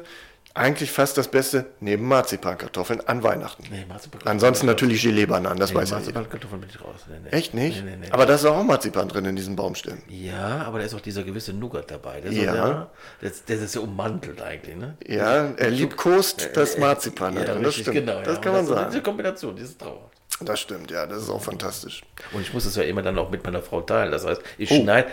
eigentlich 0.56 0.92
fast 0.92 1.18
das 1.18 1.28
Beste, 1.30 1.66
neben 1.80 2.08
Marzipankartoffeln 2.08 3.02
an 3.08 3.24
Weihnachten. 3.24 3.64
Nee, 3.72 3.86
Marzipan- 3.90 4.22
Ansonsten 4.26 4.68
natürlich 4.68 5.02
Gelee-Bananen, 5.02 5.58
das 5.60 5.72
Nee, 5.72 5.78
weiß 5.78 5.90
ja 5.90 5.98
jeder. 5.98 6.06
Marzipankartoffeln 6.14 6.62
bin 6.62 6.70
ich 6.70 6.80
raus. 6.80 7.02
Nee, 7.10 7.16
nee. 7.24 7.30
Echt 7.30 7.54
nicht? 7.56 7.84
Nee, 7.84 7.92
nee, 7.92 7.98
nee. 8.02 8.12
Aber 8.12 8.26
da 8.28 8.36
ist 8.36 8.46
auch 8.46 8.64
Marzipan 8.64 9.08
drin 9.10 9.26
in 9.26 9.36
diesen 9.36 9.56
Baumstämmen. 9.56 10.04
Ja, 10.10 10.64
aber 10.68 10.78
da 10.80 10.86
ist 10.86 10.94
auch 10.94 11.02
dieser 11.02 11.24
gewisse 11.24 11.54
Nougat 11.54 11.90
dabei. 11.90 12.22
Der 12.22 12.32
ist 12.32 12.38
Ja. 12.38 12.52
so, 12.52 12.58
ja 12.58 12.90
das, 13.22 13.46
das 13.46 13.60
ist 13.62 13.76
ja 13.76 13.82
ummantelt 13.82 14.42
eigentlich, 14.44 14.76
ne? 14.76 14.96
Ja, 15.08 15.50
er 15.58 15.70
liebkost 15.72 16.52
das 16.54 16.78
Marzipan. 16.78 17.36
Ja, 17.36 17.46
drin, 17.46 17.64
das 17.64 17.70
richtig, 17.78 17.84
stimmt. 17.88 18.06
genau. 18.08 18.22
das 18.22 18.36
ja. 18.36 18.42
kann 18.42 18.52
man 18.54 18.66
das, 18.68 18.76
sagen. 18.76 18.90
Diese 18.92 19.02
Kombination, 19.04 19.56
dieses 19.56 19.78
Trauer. 19.78 20.10
Das 20.46 20.60
stimmt, 20.60 20.92
ja, 20.92 21.06
das 21.06 21.24
ist 21.24 21.30
auch 21.30 21.42
fantastisch. 21.42 22.02
Und 22.32 22.42
ich 22.42 22.54
muss 22.54 22.66
es 22.66 22.76
ja 22.76 22.84
immer 22.84 23.02
dann 23.02 23.18
auch 23.18 23.30
mit 23.30 23.44
meiner 23.44 23.62
Frau 23.62 23.82
teilen. 23.82 24.12
Das 24.12 24.26
heißt, 24.26 24.42
ich 24.58 24.72
Oh. 24.72 24.76
schneide, 24.82 25.08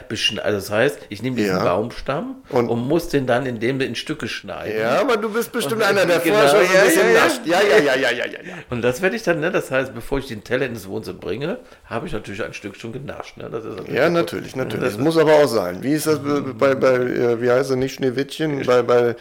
also 0.45 0.59
das 0.59 0.71
heißt, 0.71 0.99
ich 1.09 1.23
nehme 1.23 1.37
diesen 1.37 1.57
Ja. 1.57 1.65
Baumstamm 1.65 2.37
Und- 2.49 2.69
und, 2.69 2.87
muss 2.89 3.09
den 3.09 3.27
dann 3.27 3.47
in 3.47 3.61
dem 3.61 3.81
in 3.81 3.95
Stücke 3.95 4.29
schneiden. 4.29 4.79
Ja, 4.81 5.01
aber 5.01 5.17
du 5.17 5.31
bist 5.33 5.53
bestimmt 5.53 5.83
Und- 5.83 5.89
einer, 5.89 6.07
der 6.07 6.19
genau, 6.19 6.37
vorher 6.39 6.49
schon 6.51 6.61
so 6.61 6.67
ein 6.67 6.75
ja, 6.75 6.85
bisschen 6.85 7.07
ja, 7.07 7.13
ja. 7.13 7.25
nascht. 7.25 7.41
Ja, 7.47 7.61
ja, 7.63 7.79
ja, 7.79 7.95
ja, 7.97 8.11
ja, 8.11 8.27
ja, 8.27 8.43
ja. 8.43 8.55
Und 8.71 8.83
das 8.83 9.03
werde 9.03 9.17
ich 9.17 9.23
dann, 9.23 9.41
ne, 9.41 9.51
das 9.51 9.71
heißt, 9.71 9.95
bevor 9.95 10.19
ich 10.19 10.27
den 10.27 10.43
Teller 10.45 10.67
ins 10.67 10.87
Wohnzimmer 10.89 11.19
bringe, 11.19 11.59
habe 11.85 12.07
ich 12.07 12.13
natürlich 12.13 12.43
ein 12.45 12.53
Stück 12.55 12.77
schon 12.77 12.93
genascht. 12.93 13.37
Ne? 13.37 13.49
Das 13.51 13.65
ist 13.65 13.89
Ja, 13.89 14.09
natürlich, 14.11 14.57
natürlich. 14.57 14.85
Das 14.85 14.99
muss 14.99 15.17
aber 15.17 15.35
auch 15.35 15.49
sein. 15.49 15.83
Wie 15.83 15.93
ist 15.93 16.07
das 16.07 16.19
bei, 16.21 16.41
bei, 16.41 16.75
bei 16.75 16.95
äh, 16.97 17.41
wie 17.41 17.51
heißt 17.51 17.69
sie, 17.71 17.77
nicht 17.77 17.95
Schneewittchen, 17.95 18.65
bei, 18.67 18.83
bei 18.83 19.17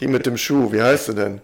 die 0.00 0.08
mit 0.08 0.26
dem 0.26 0.36
Schuh, 0.36 0.72
wie 0.72 0.82
heißt 0.82 1.06
sie 1.06 1.14
denn? 1.14 1.40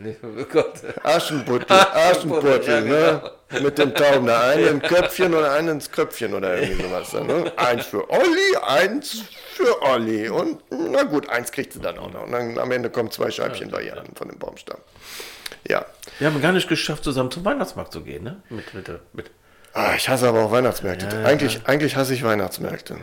Nee, 0.00 0.16
oh 0.22 0.44
Gott. 0.52 0.74
Aschenputtel, 1.02 1.76
Aschenputtel, 1.76 2.62
ja, 2.64 2.80
ne? 2.80 3.32
Mit 3.60 3.78
dem 3.78 3.92
Tauben, 3.94 4.26
der 4.26 4.40
eine 4.40 4.68
ein 4.68 4.80
Köpfchen 4.80 5.34
und 5.34 5.42
einer 5.42 5.72
ins 5.72 5.90
Köpfchen 5.90 6.34
oder 6.34 6.56
irgendwie 6.56 6.84
sowas. 6.84 7.12
Ne? 7.14 7.52
Eins 7.56 7.86
für 7.86 8.08
Olli, 8.08 8.56
eins 8.62 9.24
für 9.54 9.82
Olli. 9.82 10.28
Und 10.28 10.62
na 10.70 11.02
gut, 11.02 11.28
eins 11.28 11.50
kriegt 11.50 11.72
sie 11.72 11.80
dann 11.80 11.98
auch 11.98 12.12
noch. 12.12 12.24
Und 12.24 12.32
dann 12.32 12.58
am 12.58 12.70
Ende 12.70 12.90
kommen 12.90 13.10
zwei 13.10 13.30
Scheibchen 13.32 13.70
bei 13.70 13.82
ihr 13.82 13.98
an 13.98 14.06
von 14.14 14.28
dem 14.28 14.38
Baumstamm. 14.38 14.78
Ja. 15.66 15.84
Wir 16.20 16.28
haben 16.28 16.40
gar 16.40 16.52
nicht 16.52 16.68
geschafft, 16.68 17.02
zusammen 17.02 17.32
zum 17.32 17.44
Weihnachtsmarkt 17.44 17.92
zu 17.92 18.02
gehen, 18.02 18.22
ne? 18.22 18.40
Mit, 18.50 18.72
mit, 18.74 18.88
mit. 19.12 19.30
Ah, 19.72 19.94
ich 19.96 20.08
hasse 20.08 20.28
aber 20.28 20.44
auch 20.44 20.52
Weihnachtsmärkte. 20.52 21.24
eigentlich, 21.24 21.62
eigentlich 21.66 21.96
hasse 21.96 22.14
ich 22.14 22.22
Weihnachtsmärkte. 22.22 22.98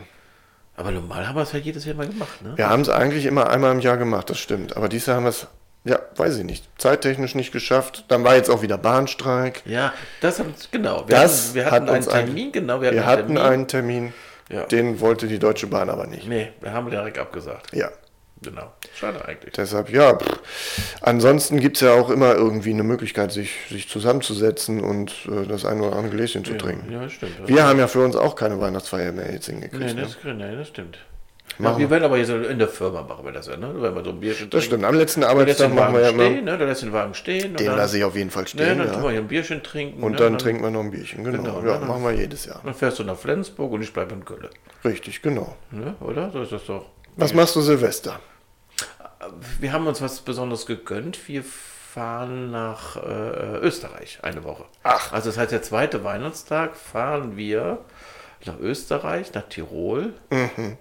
Aber 0.76 0.90
normal 0.90 1.28
haben 1.28 1.36
wir 1.36 1.42
es 1.42 1.52
ja 1.52 1.58
jedes 1.58 1.84
Jahr 1.84 1.94
mal 1.96 2.06
gemacht, 2.06 2.42
ne? 2.42 2.52
Wir 2.56 2.68
haben 2.68 2.82
es 2.82 2.88
eigentlich 2.88 3.26
immer 3.26 3.48
einmal 3.50 3.72
im 3.72 3.80
Jahr 3.80 3.96
gemacht, 3.96 4.30
das 4.30 4.38
stimmt. 4.38 4.76
Aber 4.76 4.88
dieses 4.88 5.06
Jahr 5.06 5.16
haben 5.16 5.24
wir 5.24 5.30
es, 5.30 5.46
ja, 5.86 5.98
weiß 6.16 6.36
ich 6.38 6.44
nicht, 6.44 6.64
zeittechnisch 6.78 7.34
nicht 7.34 7.52
geschafft. 7.52 8.04
Dann 8.08 8.24
war 8.24 8.34
jetzt 8.36 8.50
auch 8.50 8.60
wieder 8.62 8.76
Bahnstreik. 8.76 9.62
Ja, 9.64 9.94
das 10.20 10.38
haben 10.38 10.52
genau. 10.70 11.04
Wir 11.08 11.16
Das 11.16 11.46
hatten, 11.46 11.54
wir 11.54 11.64
hat 11.64 11.72
hatten 11.72 11.88
einen 11.88 11.96
uns 11.98 12.06
Termin, 12.08 12.30
eigentlich- 12.36 12.52
genau. 12.52 12.80
Wir 12.80 12.88
hatten, 12.88 12.96
Wir 12.96 13.06
hatten 13.06 13.38
einen 13.38 13.68
Termin. 13.68 13.96
einen 14.04 14.12
Ja. 14.50 14.64
den 14.66 15.00
wollte 15.00 15.26
die 15.26 15.38
Deutsche 15.38 15.66
Bahn 15.66 15.88
aber 15.90 16.06
nicht. 16.06 16.28
Nee, 16.28 16.52
wir 16.60 16.72
haben 16.72 16.90
direkt 16.90 17.18
abgesagt. 17.18 17.72
Ja. 17.74 17.88
Genau. 18.42 18.70
Schade 18.94 19.24
eigentlich. 19.26 19.54
Deshalb, 19.54 19.88
ja, 19.88 20.14
pff. 20.14 20.38
ansonsten 21.00 21.58
gibt 21.58 21.76
es 21.78 21.80
ja 21.80 21.94
auch 21.94 22.10
immer 22.10 22.34
irgendwie 22.34 22.70
eine 22.70 22.82
Möglichkeit, 22.82 23.32
sich, 23.32 23.50
sich 23.70 23.88
zusammenzusetzen 23.88 24.84
und 24.84 25.10
äh, 25.26 25.46
das 25.48 25.64
ein 25.64 25.80
oder 25.80 25.96
andere 25.96 26.14
Gläschen 26.14 26.44
zu 26.44 26.52
trinken. 26.58 26.92
Ja, 26.92 27.08
stimmt. 27.08 27.48
Wir 27.48 27.64
haben 27.64 27.78
ja 27.78 27.88
für 27.88 28.04
uns 28.04 28.14
auch 28.14 28.34
keine 28.36 28.60
Weihnachtsfeier 28.60 29.12
mehr 29.12 29.32
jetzt 29.32 29.46
hingekriegt. 29.46 29.82
nee, 29.82 29.94
ne? 29.94 30.02
das, 30.02 30.18
nee, 30.22 30.54
das 30.56 30.68
stimmt. 30.68 30.98
Machen 31.58 31.74
Ja, 31.74 31.78
wir 31.78 31.90
werden 31.90 32.04
aber 32.04 32.18
jetzt 32.18 32.28
in 32.30 32.58
der 32.58 32.68
Firma 32.68 33.02
machen 33.02 33.24
wir 33.24 33.32
das 33.32 33.46
ja, 33.46 33.56
ne? 33.56 33.72
Wenn 33.76 33.94
wir 33.94 34.04
so 34.04 34.10
ein 34.10 34.20
Bierchen 34.20 34.50
Das 34.50 34.60
trinken. 34.62 34.66
stimmt, 34.66 34.84
am 34.84 34.94
letzten 34.94 35.24
Arbeitstag 35.24 35.72
machen 35.72 35.94
wir 35.94 36.00
ja 36.02 36.10
immer, 36.10 36.24
stehen, 36.26 36.44
ne? 36.44 36.58
Du 36.58 36.64
lässt 36.66 36.82
den 36.82 36.92
Wagen 36.92 37.14
stehen. 37.14 37.54
den 37.56 37.66
dann- 37.66 37.76
lasse 37.76 37.96
ich 37.98 38.04
auf 38.04 38.14
jeden 38.14 38.30
Fall 38.30 38.42
Ne, 38.42 38.48
stehen. 38.48 38.78
dann 38.78 38.92
tun 38.92 39.02
wir 39.02 39.06
ja. 39.06 39.10
hier 39.12 39.20
ein 39.20 39.28
Bierchen 39.28 39.62
trinken. 39.62 40.02
Und 40.02 40.12
ne? 40.12 40.18
dann 40.18 40.38
trinken 40.38 40.62
wir 40.62 40.70
noch 40.70 40.80
ein 40.80 40.90
Bierchen, 40.90 41.24
genau. 41.24 41.42
Genau, 41.42 41.66
ja, 41.66 41.78
ne? 41.78 41.86
machen 41.86 42.02
wir 42.04 42.12
jedes 42.12 42.44
Jahr. 42.46 42.60
Dann 42.64 42.74
fährst 42.74 42.98
du 42.98 43.04
nach 43.04 43.16
Flensburg 43.16 43.72
und 43.72 43.82
ich 43.82 43.92
bleibe 43.92 44.12
in 44.14 44.24
Köln. 44.24 44.48
Richtig, 44.84 45.22
genau. 45.22 45.56
Ne? 45.70 45.94
Oder? 46.00 46.30
So 46.30 46.42
ist 46.42 46.52
das 46.52 46.64
doch. 46.66 46.86
Was 47.16 47.32
machst 47.32 47.56
du 47.56 47.60
Silvester? 47.62 48.20
Wir 49.58 49.72
haben 49.72 49.86
uns 49.86 50.02
was 50.02 50.20
Besonderes 50.20 50.66
gegönnt. 50.66 51.26
Wir 51.28 51.42
fahren 51.42 52.50
nach 52.50 52.96
äh, 52.96 53.58
Österreich 53.60 54.18
eine 54.22 54.44
Woche. 54.44 54.64
Ach. 54.82 55.12
Also 55.12 55.30
das 55.30 55.38
heißt, 55.38 55.52
der 55.52 55.62
zweite 55.62 56.04
Weihnachtstag 56.04 56.76
fahren 56.76 57.36
wir 57.36 57.78
nach 58.44 58.58
Österreich, 58.60 59.32
nach 59.32 59.48
Tirol 59.48 60.12
Mhm. 60.30 60.76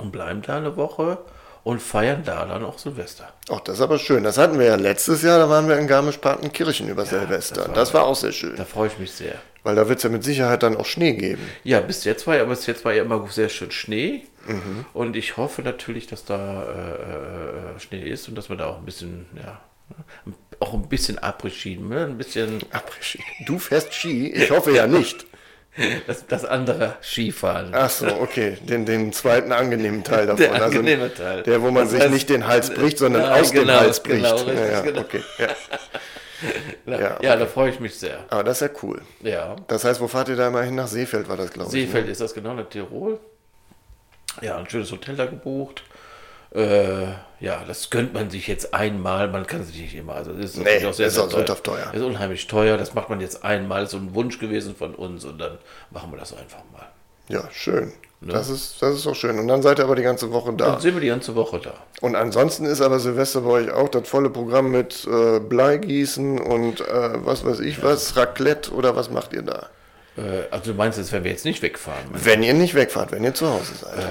Und 0.00 0.12
bleiben 0.12 0.42
da 0.42 0.56
eine 0.56 0.76
Woche 0.76 1.18
und 1.62 1.80
feiern 1.82 2.22
da 2.24 2.46
dann 2.46 2.64
auch 2.64 2.78
Silvester. 2.78 3.28
Ach, 3.50 3.60
das 3.60 3.76
ist 3.76 3.80
aber 3.82 3.98
schön. 3.98 4.24
Das 4.24 4.38
hatten 4.38 4.58
wir 4.58 4.66
ja 4.66 4.76
letztes 4.76 5.22
Jahr, 5.22 5.38
da 5.38 5.48
waren 5.50 5.68
wir 5.68 5.78
in 5.78 5.86
Garmisch-Partenkirchen 5.86 6.88
über 6.88 7.04
Silvester. 7.04 7.64
das 7.66 7.74
Das 7.74 7.94
war- 7.94 8.02
war, 8.02 8.08
auch 8.08 8.16
sehr 8.16 8.32
schön. 8.32 8.56
Da 8.56 8.64
freue 8.64 8.88
ich 8.88 8.98
mich 8.98 9.12
sehr. 9.12 9.34
Weil 9.62 9.76
da 9.76 9.86
wird 9.88 9.98
es 9.98 10.04
ja 10.04 10.08
mit 10.10 10.24
Sicherheit 10.24 10.62
dann 10.62 10.74
auch 10.76 10.86
Schnee 10.86 11.12
geben. 11.12 11.42
Ja, 11.64 11.80
bis 11.80 12.04
jetzt 12.04 12.26
war 12.26 12.34
ja, 12.36 12.44
bis 12.44 12.64
jetzt 12.66 12.82
war 12.86 12.94
ja 12.94 13.02
immer 13.02 13.26
sehr 13.28 13.50
schön 13.50 13.70
Schnee. 13.70 14.22
Mhm. 14.46 14.86
Und 14.94 15.16
ich 15.16 15.36
hoffe 15.36 15.60
natürlich, 15.60 16.06
dass 16.06 16.24
da 16.24 16.62
äh, 16.62 17.76
äh, 17.76 17.80
Schnee 17.80 18.08
ist 18.08 18.26
und 18.28 18.36
dass 18.38 18.48
wir 18.48 18.56
da 18.56 18.68
auch 18.68 18.78
ein 18.78 18.86
bisschen, 18.86 19.26
ja, 19.36 19.60
auch 20.60 20.72
ein 20.72 20.88
bisschen 20.88 21.18
Après-Ski, 21.18 21.76
ne? 21.76 22.04
ein 22.06 22.16
bisschen 22.16 22.60
Après-Ski. 22.72 23.22
Du 23.44 23.58
fährst 23.58 23.92
Ski? 23.92 24.32
Ich 24.32 24.50
hoffe 24.50 24.70
ja 24.74 24.86
nicht. 24.86 25.26
das, 26.06 26.26
das 26.26 26.44
andere 26.44 26.96
Skifahren. 27.02 27.70
Ach 27.74 27.90
so, 27.90 28.06
okay. 28.06 28.58
Den, 28.62 28.86
den 28.86 29.12
zweiten 29.12 29.52
angenehmen 29.52 30.04
Teil 30.04 30.26
davon. 30.26 30.38
Der 30.52 30.62
angenehme 30.64 31.12
Teil. 31.14 31.42
Der, 31.42 31.62
wo 31.62 31.70
man 31.70 31.84
Das 31.84 31.92
sich 31.92 32.02
heißt- 32.02 32.08
nicht 32.10 32.28
den 32.28 32.46
Hals 32.46 32.70
bricht, 32.70 32.98
sondern 32.98 33.22
Nein, 33.22 33.40
aus 33.40 33.50
genau, 33.52 33.64
dem 33.64 33.80
Hals 33.80 34.00
bricht. 34.02 34.22
genau, 34.24 34.34
richtig, 34.36 34.54
ja, 34.58 34.66
ja, 34.70 34.80
genau. 34.82 35.00
okay. 35.00 35.22
Ja. 35.38 35.46
ja, 36.86 37.00
ja, 37.00 37.18
ja, 37.22 37.36
da 37.36 37.46
freue 37.46 37.70
ich 37.70 37.80
mich 37.80 37.94
sehr. 37.94 38.18
Aber 38.30 38.44
das 38.44 38.60
ist 38.62 38.68
ja 38.68 38.74
cool. 38.82 39.02
Ja. 39.20 39.56
Das 39.68 39.84
heißt, 39.84 40.00
wo 40.00 40.08
fahrt 40.08 40.28
ihr 40.28 40.36
da 40.36 40.48
immer 40.48 40.62
hin? 40.62 40.74
Nach 40.74 40.88
Seefeld 40.88 41.28
war 41.28 41.36
das, 41.36 41.50
glaube 41.52 41.68
ich. 41.68 41.72
Seefeld 41.72 42.06
Ne? 42.06 42.12
ist 42.12 42.20
das 42.20 42.32
genau, 42.34 42.54
nach 42.54 42.68
Tirol. 42.68 43.18
Ja, 44.40 44.56
ein 44.58 44.68
schönes 44.70 44.90
Hotel 44.92 45.16
da 45.16 45.26
gebucht. 45.26 45.82
Äh, 46.52 47.06
ja, 47.38 47.62
das 47.66 47.90
gönnt 47.90 48.12
man 48.12 48.28
sich 48.28 48.46
jetzt 48.48 48.74
einmal, 48.74 49.28
man 49.28 49.46
kann 49.46 49.60
es 49.60 49.68
nicht 49.68 49.94
immer. 49.94 50.14
Also 50.14 50.32
das 50.32 50.46
ist 50.46 50.56
Nee, 50.56 50.64
natürlich 50.64 50.86
auch 50.86 50.92
sehr, 50.94 51.06
ist 51.06 51.14
sehr 51.14 51.24
auch 51.24 51.30
sündhaft 51.30 51.64
teuer. 51.64 51.94
Ist 51.94 52.02
unheimlich 52.02 52.46
teuer, 52.48 52.76
das 52.76 52.94
macht 52.94 53.08
man 53.08 53.20
jetzt 53.20 53.44
einmal, 53.44 53.86
so 53.86 53.96
ein 53.96 54.14
Wunsch 54.14 54.38
gewesen 54.38 54.74
von 54.74 54.94
uns 54.94 55.24
und 55.24 55.38
dann 55.38 55.58
machen 55.90 56.10
wir 56.10 56.18
das 56.18 56.36
einfach 56.36 56.62
mal. 56.72 56.88
Ja, 57.28 57.48
schön. 57.52 57.92
Das, 58.22 58.50
ist, 58.50 58.82
das 58.82 58.96
ist 58.96 59.06
doch 59.06 59.14
schön. 59.14 59.38
Und 59.38 59.48
dann 59.48 59.62
seid 59.62 59.78
ihr 59.78 59.84
aber 59.84 59.96
die 59.96 60.02
ganze 60.02 60.30
Woche 60.30 60.52
da. 60.52 60.72
Dann 60.72 60.80
sind 60.80 60.92
wir 60.94 61.00
die 61.00 61.06
ganze 61.06 61.34
Woche 61.34 61.58
da. 61.58 61.72
Und 62.02 62.16
ansonsten 62.16 62.66
ist 62.66 62.82
aber 62.82 62.98
Silvester 62.98 63.40
bei 63.40 63.50
euch 63.50 63.70
auch 63.70 63.88
das 63.88 64.06
volle 64.06 64.28
Programm 64.28 64.70
mit 64.70 65.08
äh, 65.10 65.40
Bleigießen 65.40 66.38
und 66.38 66.80
äh, 66.82 67.24
was 67.24 67.46
weiß 67.46 67.60
ich 67.60 67.82
was, 67.82 68.16
Raclette 68.16 68.72
oder 68.72 68.94
was 68.94 69.10
macht 69.10 69.32
ihr 69.32 69.42
da? 69.42 69.70
Äh, 70.16 70.50
also 70.50 70.72
du 70.72 70.76
meinst 70.76 70.98
jetzt, 70.98 71.12
wenn 71.12 71.24
wir 71.24 71.30
jetzt 71.30 71.44
nicht 71.44 71.62
wegfahren? 71.62 72.04
Wenn 72.12 72.42
ihr 72.42 72.54
nicht 72.54 72.74
wegfahrt, 72.74 73.12
wenn 73.12 73.24
ihr 73.24 73.34
zu 73.34 73.48
Hause 73.48 73.74
seid. 73.74 73.98
Äh, 73.98 74.02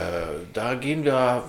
da 0.54 0.76
gehen 0.76 1.04
wir, 1.04 1.14
also 1.14 1.44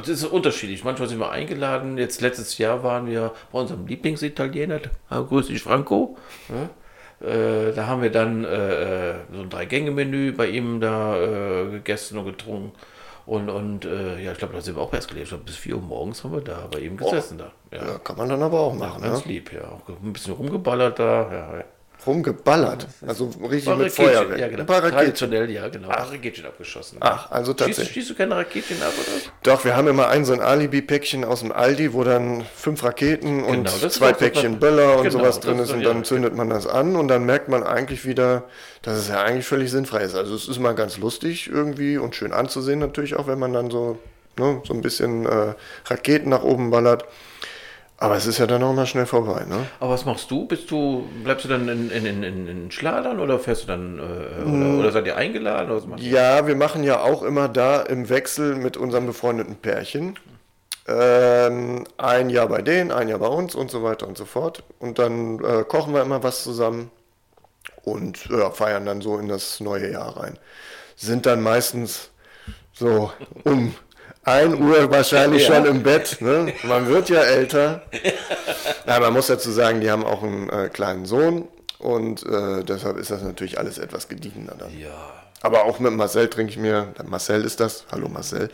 es 0.00 0.08
ist 0.08 0.24
unterschiedlich. 0.24 0.84
Manchmal 0.84 1.08
sind 1.08 1.18
wir 1.18 1.30
eingeladen. 1.30 1.98
Jetzt 1.98 2.20
letztes 2.20 2.58
Jahr 2.58 2.82
waren 2.82 3.06
wir 3.06 3.32
bei 3.52 3.58
unserem 3.58 3.86
Lieblingsitaliener, 3.86 4.80
grüß 5.10 5.48
dich 5.48 5.62
Franco. 5.62 6.16
Ja, 6.48 6.70
äh, 7.24 7.72
da 7.72 7.86
haben 7.86 8.02
wir 8.02 8.10
dann 8.10 8.44
äh, 8.44 9.10
äh, 9.10 9.14
so 9.32 9.40
ein 9.42 9.50
Drei-Gänge-Menü 9.50 10.32
bei 10.32 10.48
ihm 10.48 10.80
da 10.80 11.16
äh, 11.16 11.70
gegessen 11.70 12.18
und 12.18 12.26
getrunken. 12.26 12.72
Und, 13.26 13.48
und 13.48 13.84
ja, 13.86 14.32
ich 14.32 14.36
glaube, 14.38 14.52
da 14.52 14.60
sind 14.60 14.76
wir 14.76 14.82
auch 14.82 14.92
erst 14.92 15.08
gelebt. 15.08 15.28
Glaub, 15.28 15.46
bis 15.46 15.56
4 15.56 15.76
Uhr 15.76 15.80
morgens 15.80 16.22
haben 16.22 16.34
wir 16.34 16.42
da 16.42 16.68
bei 16.70 16.80
ihm 16.80 16.98
gesessen. 16.98 17.38
Da. 17.38 17.52
Ja, 17.72 17.86
ja, 17.86 17.98
kann 17.98 18.18
man 18.18 18.28
dann 18.28 18.42
aber 18.42 18.60
auch 18.60 18.74
machen, 18.74 19.00
ganz 19.00 19.24
ne? 19.24 19.32
lieb, 19.32 19.50
ja. 19.50 19.62
Auch 19.62 19.88
ein 19.88 20.12
bisschen 20.12 20.34
rumgeballert 20.34 20.98
da. 20.98 21.32
Ja, 21.32 21.56
ja. 21.56 21.64
Rumgeballert. 22.06 22.86
Also 23.06 23.30
richtig 23.50 23.76
mit 23.76 23.92
Feuerwehr. 23.92 24.38
Ja, 24.38 24.48
genau. 24.48 24.60
Ein 24.60 24.66
paar 24.66 24.78
Raketen. 24.82 24.96
Traditionell, 24.98 25.50
ja, 25.50 25.68
genau. 25.68 25.88
Ein 25.88 25.96
paar 25.96 26.12
Raketchen 26.12 26.46
abgeschossen. 26.46 26.98
Ach, 27.00 27.30
also 27.30 27.52
schießt, 27.52 27.58
tatsächlich. 27.58 27.94
schießt 27.94 28.10
du 28.10 28.14
keine 28.14 28.36
Raketchen 28.36 28.82
ab, 28.82 28.92
oder? 28.96 29.32
Doch, 29.42 29.64
wir 29.64 29.76
haben 29.76 29.88
immer 29.88 30.08
ein 30.08 30.24
so 30.24 30.32
ein 30.32 30.40
Alibi-Päckchen 30.40 31.24
aus 31.24 31.40
dem 31.40 31.52
Aldi, 31.52 31.92
wo 31.92 32.04
dann 32.04 32.44
fünf 32.54 32.82
Raketen 32.84 33.42
und 33.44 33.64
Genau, 33.64 33.88
zwei 33.88 34.12
Päckchen 34.12 34.58
Böller 34.58 34.98
und 34.98 35.04
genau, 35.04 35.18
sowas 35.18 35.40
drin 35.40 35.58
ist 35.58 35.70
und 35.70 35.80
ja 35.80 35.88
dann 35.88 35.98
richtig. 35.98 36.08
zündet 36.08 36.34
man 36.34 36.50
das 36.50 36.66
an 36.66 36.96
und 36.96 37.08
dann 37.08 37.24
merkt 37.24 37.48
man 37.48 37.62
eigentlich 37.62 38.06
wieder, 38.06 38.44
dass 38.82 38.98
es 38.98 39.08
ja 39.08 39.22
eigentlich 39.22 39.46
völlig 39.46 39.70
sinnfrei 39.70 40.02
ist. 40.02 40.14
Also 40.14 40.34
es 40.34 40.48
ist 40.48 40.58
mal 40.58 40.74
ganz 40.74 40.98
lustig 40.98 41.48
irgendwie 41.48 41.98
und 41.98 42.14
schön 42.14 42.32
anzusehen 42.32 42.78
natürlich 42.78 43.16
auch, 43.16 43.26
wenn 43.26 43.38
man 43.38 43.52
dann 43.52 43.70
so, 43.70 43.98
ne, 44.38 44.60
so 44.66 44.74
ein 44.74 44.82
bisschen 44.82 45.26
äh, 45.26 45.54
Raketen 45.86 46.30
nach 46.30 46.42
oben 46.42 46.70
ballert. 46.70 47.04
Aber 47.96 48.16
es 48.16 48.26
ist 48.26 48.38
ja 48.38 48.46
dann 48.46 48.62
auch 48.62 48.74
mal 48.74 48.86
schnell 48.86 49.06
vorbei, 49.06 49.44
ne? 49.48 49.66
Aber 49.78 49.92
was 49.92 50.04
machst 50.04 50.30
du? 50.30 50.46
Bist 50.46 50.70
du, 50.70 51.08
bleibst 51.22 51.44
du 51.44 51.48
dann 51.48 51.68
in, 51.68 51.90
in, 51.90 52.06
in, 52.06 52.48
in, 52.48 52.70
Schladern 52.70 53.20
oder 53.20 53.38
fährst 53.38 53.62
du 53.62 53.66
dann, 53.68 53.98
äh, 53.98 54.42
oder, 54.42 54.78
oder 54.80 54.92
seid 54.92 55.06
ihr 55.06 55.16
eingeladen? 55.16 55.70
Oder 55.70 55.76
was 55.76 55.86
machst 55.86 56.04
du? 56.04 56.08
Ja, 56.08 56.46
wir 56.46 56.56
machen 56.56 56.82
ja 56.82 57.00
auch 57.00 57.22
immer 57.22 57.48
da 57.48 57.82
im 57.82 58.08
Wechsel 58.08 58.56
mit 58.56 58.76
unserem 58.76 59.06
befreundeten 59.06 59.56
Pärchen. 59.56 60.18
Ähm, 60.86 61.84
ein 61.96 62.30
Jahr 62.30 62.48
bei 62.48 62.62
denen, 62.62 62.90
ein 62.90 63.08
Jahr 63.08 63.20
bei 63.20 63.28
uns 63.28 63.54
und 63.54 63.70
so 63.70 63.82
weiter 63.84 64.08
und 64.08 64.18
so 64.18 64.24
fort. 64.24 64.64
Und 64.80 64.98
dann 64.98 65.42
äh, 65.42 65.62
kochen 65.62 65.94
wir 65.94 66.02
immer 66.02 66.22
was 66.22 66.42
zusammen 66.42 66.90
und 67.84 68.26
ja, 68.26 68.50
feiern 68.50 68.86
dann 68.86 69.00
so 69.02 69.18
in 69.18 69.28
das 69.28 69.60
neue 69.60 69.90
Jahr 69.92 70.16
rein. 70.16 70.38
Sind 70.96 71.26
dann 71.26 71.42
meistens 71.42 72.10
so 72.72 73.12
um 73.44 73.74
1 74.24 74.54
Uhr 74.54 74.90
wahrscheinlich 74.90 75.44
schon 75.44 75.64
im 75.66 75.82
Bett. 75.82 76.20
Ne? 76.20 76.52
Man 76.64 76.88
wird 76.88 77.08
ja 77.08 77.20
älter. 77.20 77.82
Nein, 78.86 79.02
man 79.02 79.12
muss 79.12 79.26
dazu 79.26 79.50
sagen, 79.50 79.80
die 79.80 79.90
haben 79.90 80.04
auch 80.04 80.22
einen 80.22 80.48
äh, 80.48 80.68
kleinen 80.72 81.06
Sohn 81.06 81.48
und 81.78 82.24
äh, 82.24 82.64
deshalb 82.64 82.96
ist 82.96 83.10
das 83.10 83.22
natürlich 83.22 83.58
alles 83.58 83.78
etwas 83.78 84.08
gediegener 84.08 84.54
dann. 84.58 84.78
Ja. 84.78 85.12
Aber 85.42 85.66
auch 85.66 85.78
mit 85.78 85.92
Marcel 85.92 86.28
trinke 86.28 86.52
ich 86.52 86.58
mir, 86.58 86.94
Marcel 87.04 87.44
ist 87.44 87.60
das, 87.60 87.84
hallo 87.92 88.08
Marcel. 88.08 88.48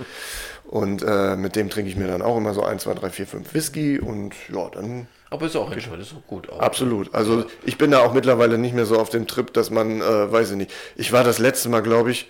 Und 0.64 1.04
äh, 1.06 1.36
mit 1.36 1.54
dem 1.54 1.70
trinke 1.70 1.88
ich 1.88 1.96
mir 1.96 2.08
dann 2.08 2.20
auch 2.20 2.36
immer 2.36 2.52
so 2.52 2.64
1, 2.64 2.82
2, 2.82 2.94
3, 2.94 3.10
4, 3.10 3.26
5 3.28 3.54
Whisky 3.54 4.00
und 4.00 4.34
ja, 4.52 4.68
dann 4.70 5.06
Aber 5.30 5.46
ist 5.46 5.54
auch 5.54 5.70
entspannt, 5.70 6.02
ist 6.02 6.12
auch 6.12 6.26
gut. 6.26 6.50
Auch. 6.50 6.58
Absolut. 6.58 7.14
Also 7.14 7.44
ich 7.64 7.78
bin 7.78 7.92
da 7.92 8.00
auch 8.00 8.12
mittlerweile 8.12 8.58
nicht 8.58 8.74
mehr 8.74 8.86
so 8.86 8.98
auf 8.98 9.08
dem 9.08 9.28
Trip, 9.28 9.52
dass 9.52 9.70
man, 9.70 10.00
äh, 10.00 10.32
weiß 10.32 10.50
ich 10.50 10.56
nicht. 10.56 10.72
Ich 10.96 11.12
war 11.12 11.22
das 11.22 11.38
letzte 11.38 11.68
Mal, 11.68 11.82
glaube 11.82 12.10
ich, 12.10 12.28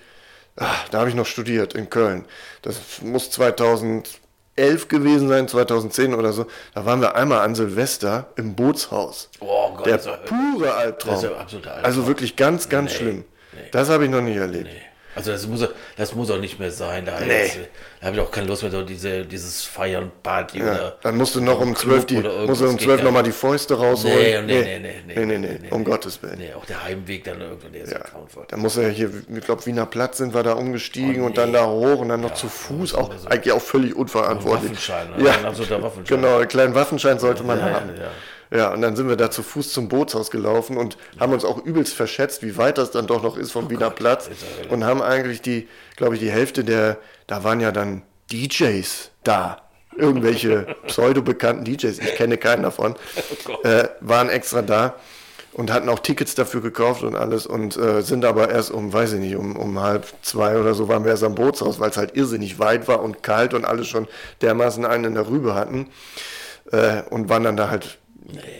ah, 0.61 0.75
da 0.93 1.01
habe 1.01 1.09
ich 1.09 1.17
noch 1.17 1.27
studiert 1.27 1.75
in 1.75 1.91
Köln. 1.91 2.25
Das 2.63 2.77
muss 3.03 3.31
2011 3.31 4.89
gewesen 4.89 5.29
sein, 5.29 5.49
2010 5.49 6.15
oder 6.15 6.33
so. 6.33 6.47
Da 6.75 6.85
waren 6.87 7.01
wir 7.01 7.17
einmal 7.17 7.41
an 7.41 7.55
Silvester 7.55 8.29
im 8.37 8.55
Bootshaus. 8.55 9.29
Oh 9.41 9.73
Gott, 9.77 9.87
Der 9.87 9.97
das 9.99 10.07
pure 10.27 10.73
Albtraum. 10.75 11.15
Das 11.15 11.23
ist 11.25 11.31
ja 11.31 11.37
absoluter 11.37 11.71
Albtraum. 11.73 11.85
Also 11.85 12.07
wirklich 12.07 12.37
ganz, 12.37 12.69
ganz 12.69 12.93
Nee, 12.93 12.97
schlimm. 12.99 13.25
nee. 13.53 13.59
Das 13.73 13.89
habe 13.89 14.05
ich 14.05 14.11
noch 14.11 14.21
nie 14.23 14.37
erlebt. 14.37 14.65
Nee. 14.73 14.83
Also 15.15 15.33
das 15.33 15.47
muss, 15.47 15.67
das 15.97 16.15
muss 16.15 16.31
auch 16.31 16.39
nicht 16.39 16.59
mehr 16.61 16.71
sein. 16.71 17.05
Da, 17.05 17.19
Nee. 17.21 17.51
da 18.01 18.07
habe 18.07 18.17
ich 18.17 18.23
auch 18.23 18.31
keine 18.31 18.47
Lust 18.47 18.63
mehr, 18.63 18.71
so 18.71 18.83
diese, 18.83 19.27
dieses 19.27 19.65
Feiern, 19.65 20.13
Party 20.23 20.59
Ja, 20.59 20.65
oder... 20.65 20.97
dann 21.03 21.17
musst 21.17 21.35
du 21.35 21.41
noch 21.41 21.61
um 21.61 21.75
12 21.75 22.07
die, 22.07 22.17
musst 22.47 22.61
du 22.61 22.67
um 22.69 22.77
geht 22.77 22.85
12 22.87 22.99
gar 22.99 23.05
nochmal 23.07 23.23
die 23.25 23.33
Fäuste 23.33 23.75
rausholen. 23.77 24.47
Nee, 24.47 24.63
nee, 24.63 24.79
nee, 24.79 25.03
nee, 25.07 25.25
nee, 25.27 25.39
nee, 25.39 25.59
nee, 25.63 25.69
um 25.71 25.85
Gottes 25.85 26.23
Willen. 26.23 26.39
Nee, 26.39 26.53
auch 26.55 26.65
der 26.65 26.85
Heimweg 26.85 27.25
dann 27.25 27.41
irgendwann, 27.41 27.73
der 27.73 27.83
ist 27.83 27.93
ja, 27.93 27.99
Ja, 27.99 28.05
grauenvoll. 28.05 28.45
da 28.49 28.57
muss 28.57 28.77
er 28.77 28.89
hier, 28.91 29.11
ich 29.37 29.45
glaube, 29.45 29.67
Wiener 29.67 29.87
Platz 29.87 30.19
sind 30.19 30.33
wir 30.33 30.43
da 30.45 30.53
umgestiegen 30.53 31.23
Oh, 31.23 31.27
und 31.27 31.37
dann 31.39 31.51
nee. 31.51 31.59
da 31.59 31.67
hoch 31.67 31.99
und 31.99 32.09
dann 32.09 32.21
noch 32.21 32.35
zu 32.35 32.49
Fuß, 32.49 32.95
auch 32.95 33.11
eigentlich 33.29 33.53
auch 33.53 33.61
völlig 33.63 33.97
unverantwortlich. 33.97 34.71
Waffenschein, 34.71 35.11
ne? 35.17 35.25
ja, 35.27 35.33
Ein 35.39 35.47
absoluter 35.47 35.83
Waffenschein. 35.83 36.21
genau, 36.21 36.37
einen 36.39 36.49
kleinen 36.49 36.75
Waffenschein 36.77 37.19
sollte 37.19 37.43
man 37.43 37.59
Ja, 37.59 37.69
ja, 37.69 37.75
haben. 37.75 37.89
ja. 37.97 38.11
Ja, 38.53 38.73
und 38.73 38.83
dann 38.83 38.97
sind 38.97 39.09
wir 39.09 39.17
da 39.17 39.31
zu 39.31 39.43
Fuß 39.43 39.73
zum 39.73 39.89
Bootshaus 39.89 40.31
gelaufen 40.31 40.77
und 40.77 40.99
haben 41.21 41.33
uns 41.33 41.45
auch 41.45 41.65
übelst 41.65 41.95
verschätzt, 41.95 42.43
wie 42.43 42.57
weit 42.57 42.79
das 42.79 42.91
dann 42.91 43.07
doch 43.07 43.23
noch 43.23 43.37
ist 43.37 43.53
vom 43.53 43.71
Wiener 43.71 43.87
Oh 43.87 43.91
Gott, 43.91 43.97
Platz 43.97 44.27
ja 44.27 44.33
relativ. 44.47 44.73
und 44.73 44.85
haben 44.85 45.03
eigentlich 45.03 45.41
die, 45.41 45.69
glaube 45.97 46.15
ich, 46.15 46.21
die 46.21 46.31
Hälfte 46.31 46.65
der, 46.65 46.99
da 47.29 47.45
waren 47.45 47.61
ja 47.61 47.71
dann 47.71 48.03
DJs 48.33 49.11
da. 49.23 49.63
Irgendwelche 49.97 50.67
pseudo-bekannten 50.87 51.65
DJs, 51.65 51.99
ich 51.99 52.15
kenne 52.17 52.39
keinen 52.39 52.63
davon, 52.63 52.97
Oh 53.49 53.63
äh, 53.69 53.89
waren 54.01 54.29
extra 54.29 54.63
da 54.63 54.95
und 55.53 55.73
hatten 55.73 55.89
auch 55.89 55.99
Tickets 56.01 56.35
dafür 56.35 56.61
gekauft 56.61 57.03
und 57.03 57.15
alles 57.17 57.47
und 57.47 57.77
äh, 57.77 58.03
sind 58.03 58.25
aber 58.25 58.51
erst 58.51 58.71
um, 58.71 58.93
weiß 58.93 59.13
ich 59.15 59.21
nicht, 59.21 59.37
um, 59.37 59.57
um 59.57 59.81
halb 59.81 60.07
zwei 60.23 60.59
oder 60.59 60.75
so 60.75 60.89
waren 60.89 61.05
wir 61.05 61.11
erst 61.11 61.25
am 61.25 61.35
Bootshaus, 61.35 61.79
weil 61.81 61.91
es 61.91 61.97
halt 61.97 62.17
irrsinnig 62.17 62.59
weit 62.59 62.89
war 62.89 63.03
und 63.03 63.23
kalt 63.23 63.55
und 63.55 63.65
alle 63.65 63.85
schon 63.85 64.09
dermaßen 64.43 64.85
einen 64.85 65.05
in 65.05 65.15
der 65.15 65.29
Rübe 65.29 65.55
hatten 65.55 65.89
äh, 66.73 67.03
und 67.11 67.29
waren 67.29 67.45
dann 67.45 67.57
da 67.57 67.69
halt 67.71 67.99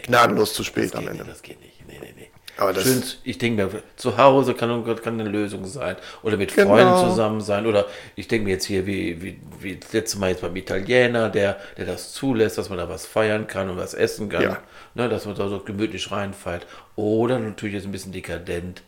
gnadenlos 0.05 0.55
zu 0.55 0.65
spät 0.65 0.95
am 0.97 1.07
Ende. 1.09 1.23
nicht, 1.25 1.31
das 1.31 1.43
geht 1.43 1.61
nicht. 1.61 1.87
Nee, 1.87 1.99
nee, 2.01 2.15
nee. 2.17 2.31
Aber 2.57 2.73
das- 2.75 2.83
Schön, 2.85 3.03
ich 3.25 3.39
denke 3.39 3.65
mir, 3.65 3.83
zu 3.97 4.19
Hause 4.19 4.53
kann, 4.55 4.85
kann 5.03 5.19
eine 5.19 5.29
Lösung 5.31 5.65
sein. 5.65 5.97
Oder 6.23 6.37
mit 6.37 6.55
Genau. 6.55 6.75
Freunden 6.77 7.09
zusammen 7.09 7.41
sein. 7.41 7.67
Oder 7.67 7.87
ich 8.17 8.29
denke 8.29 8.45
mir 8.45 8.51
jetzt 8.51 8.67
hier, 8.67 8.87
wie, 8.87 9.23
wie, 9.23 9.41
wie 9.61 9.77
das 9.77 9.93
letzte 9.95 10.19
Mal 10.19 10.31
jetzt 10.31 10.43
beim 10.43 10.55
Italiener, 10.55 11.31
der, 11.31 11.59
der 11.79 11.87
das 11.87 12.13
zulässt, 12.13 12.59
dass 12.59 12.69
man 12.69 12.77
da 12.77 12.89
was 12.89 13.07
feiern 13.07 13.47
kann 13.47 13.71
und 13.71 13.79
was 13.79 13.95
essen 13.95 14.29
kann. 14.29 14.43
Ja. 14.43 14.59
Ne, 14.95 15.09
dass 15.09 15.25
man 15.25 15.37
da 15.37 15.49
so 15.49 15.61
gemütlich 15.61 16.11
reinfällt. 16.13 16.67
Oder 16.97 17.39
natürlich 17.39 17.77
jetzt 17.77 17.87
ein 17.87 17.93
bisschen 17.93 18.13
dekadent 18.13 18.83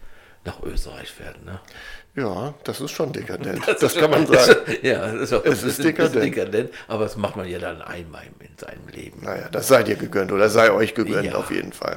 nach 0.44 0.62
Österreich 0.62 1.10
fährt. 1.10 1.42
Ne? 1.44 1.58
Ja, 2.14 2.52
das 2.64 2.80
ist 2.80 2.90
schon 2.90 3.10
dekadent. 3.12 3.62
Das, 3.80 3.94
kann 3.94 4.10
man 4.10 4.26
sagen. 4.28 4.56
ja, 4.82 5.06
das 5.12 5.22
ist, 5.22 5.32
auch, 5.32 5.44
Es 5.44 5.50
das 5.50 5.62
ist 5.62 5.66
bisschen 5.78 5.84
dekadent. 5.84 6.24
dekadent. 6.24 6.70
Aber 6.88 7.04
das 7.04 7.16
macht 7.16 7.36
man 7.36 7.48
ja 7.48 7.58
dann 7.58 7.80
einmal 7.80 8.22
in 8.40 8.56
seinem 8.58 8.86
Leben. 8.88 9.22
Naja, 9.24 9.48
das 9.50 9.68
sei 9.68 9.82
dir 9.82 9.96
gegönnt 9.96 10.30
oder 10.30 10.50
sei 10.50 10.70
euch 10.72 10.94
gegönnt 10.94 11.24
Ja. 11.24 11.36
auf 11.36 11.50
jeden 11.50 11.72
Fall. 11.72 11.96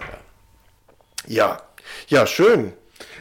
Ja, 1.27 1.61
ja, 2.07 2.25
schön. 2.27 2.73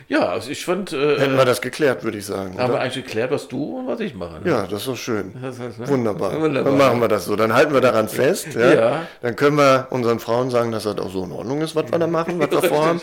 Ja, 0.07 0.29
also 0.29 0.51
ich 0.51 0.65
fand, 0.67 0.93
äh, 0.93 1.19
Hätten 1.19 1.37
wir 1.37 1.47
das 1.47 1.63
geklärt, 1.63 2.05
würde 2.05 2.19
ich 2.19 2.27
sagen. 2.27 2.59
haben 2.59 2.73
wir 2.75 2.79
eigentlich 2.81 3.05
geklärt, 3.05 3.31
was 3.31 3.49
du 3.49 3.79
und 3.79 3.87
was 3.87 3.99
ich 4.01 4.15
mache. 4.15 4.41
Ne? 4.43 4.51
Ja, 4.51 4.63
das 4.67 4.81
ist 4.83 4.89
doch 4.89 4.97
schön. 4.97 5.35
Das 5.41 5.59
heißt, 5.59 5.79
ne? 5.81 5.89
Wunderbar. 5.89 6.39
Wunderbar. 6.39 6.71
Dann 6.71 6.79
machen 6.79 7.01
wir 7.01 7.09
das 7.09 7.25
so. 7.25 7.35
Dann 7.37 7.55
halten 7.55 7.73
wir 7.73 7.81
daran 7.81 8.09
fest. 8.09 8.49
Ja? 8.55 8.73
Ja. 8.75 9.07
Dann 9.23 9.35
können 9.35 9.57
wir 9.57 9.87
unseren 9.91 10.21
Frauen 10.21 10.51
sagen, 10.51 10.73
dass 10.73 10.83
das 10.85 10.99
auch 10.99 11.11
so 11.11 11.25
in 11.25 11.33
Ordnung 11.33 11.63
ist, 11.63 11.75
was 11.75 11.91
wir 11.91 11.99
da 11.99 12.07
machen, 12.07 12.39
was 12.39 12.51
wir 12.51 12.63
vorhaben. 12.69 13.01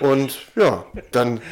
Und 0.00 0.38
ja, 0.56 0.86
dann 1.12 1.42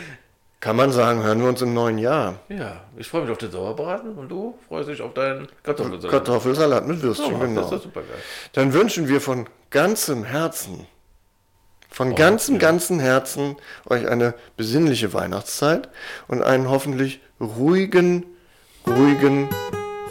kann 0.61 0.77
man 0.77 0.93
sagen, 0.93 1.23
hören 1.23 1.41
wir 1.41 1.49
uns 1.49 1.63
im 1.63 1.73
neuen 1.73 1.97
Jahr. 1.99 2.35
Ja, 2.51 2.81
ich 2.97 3.09
freue 3.09 3.23
mich 3.23 3.31
auf 3.31 3.39
den 3.39 3.51
Sauerbraten 3.51 4.15
und 4.15 4.29
du 4.29 4.59
freust 4.69 4.89
dich 4.91 5.01
auf 5.01 5.15
deinen 5.15 5.49
Kartoffelsalat. 5.63 6.11
Kartoffelsalat 6.11 6.87
mit 6.87 7.03
Würstchen, 7.03 7.33
Ja, 7.33 7.39
Das 7.39 7.49
genau. 7.49 7.75
ist 7.77 7.83
super 7.83 8.01
geil. 8.01 8.19
Dann 8.53 8.73
wünschen 8.75 9.09
wir 9.09 9.21
von 9.21 9.49
ganzem 9.71 10.25
Herzen, 10.25 10.87
Oh, 11.93 11.95
von 11.95 12.15
ganzem, 12.15 12.59
ganzem 12.59 13.01
Herzen 13.01 13.57
euch 13.89 14.07
eine 14.07 14.35
besinnliche 14.57 15.13
Weihnachtszeit 15.13 15.89
und 16.29 16.43
einen 16.43 16.69
hoffentlich 16.69 17.21
ruhigen, 17.41 18.27
ruhigen 18.87 19.49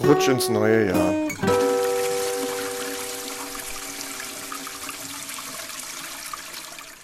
Rutsch 0.06 0.28
ins 0.28 0.50
neue 0.50 0.88
Jahr. 0.90 1.14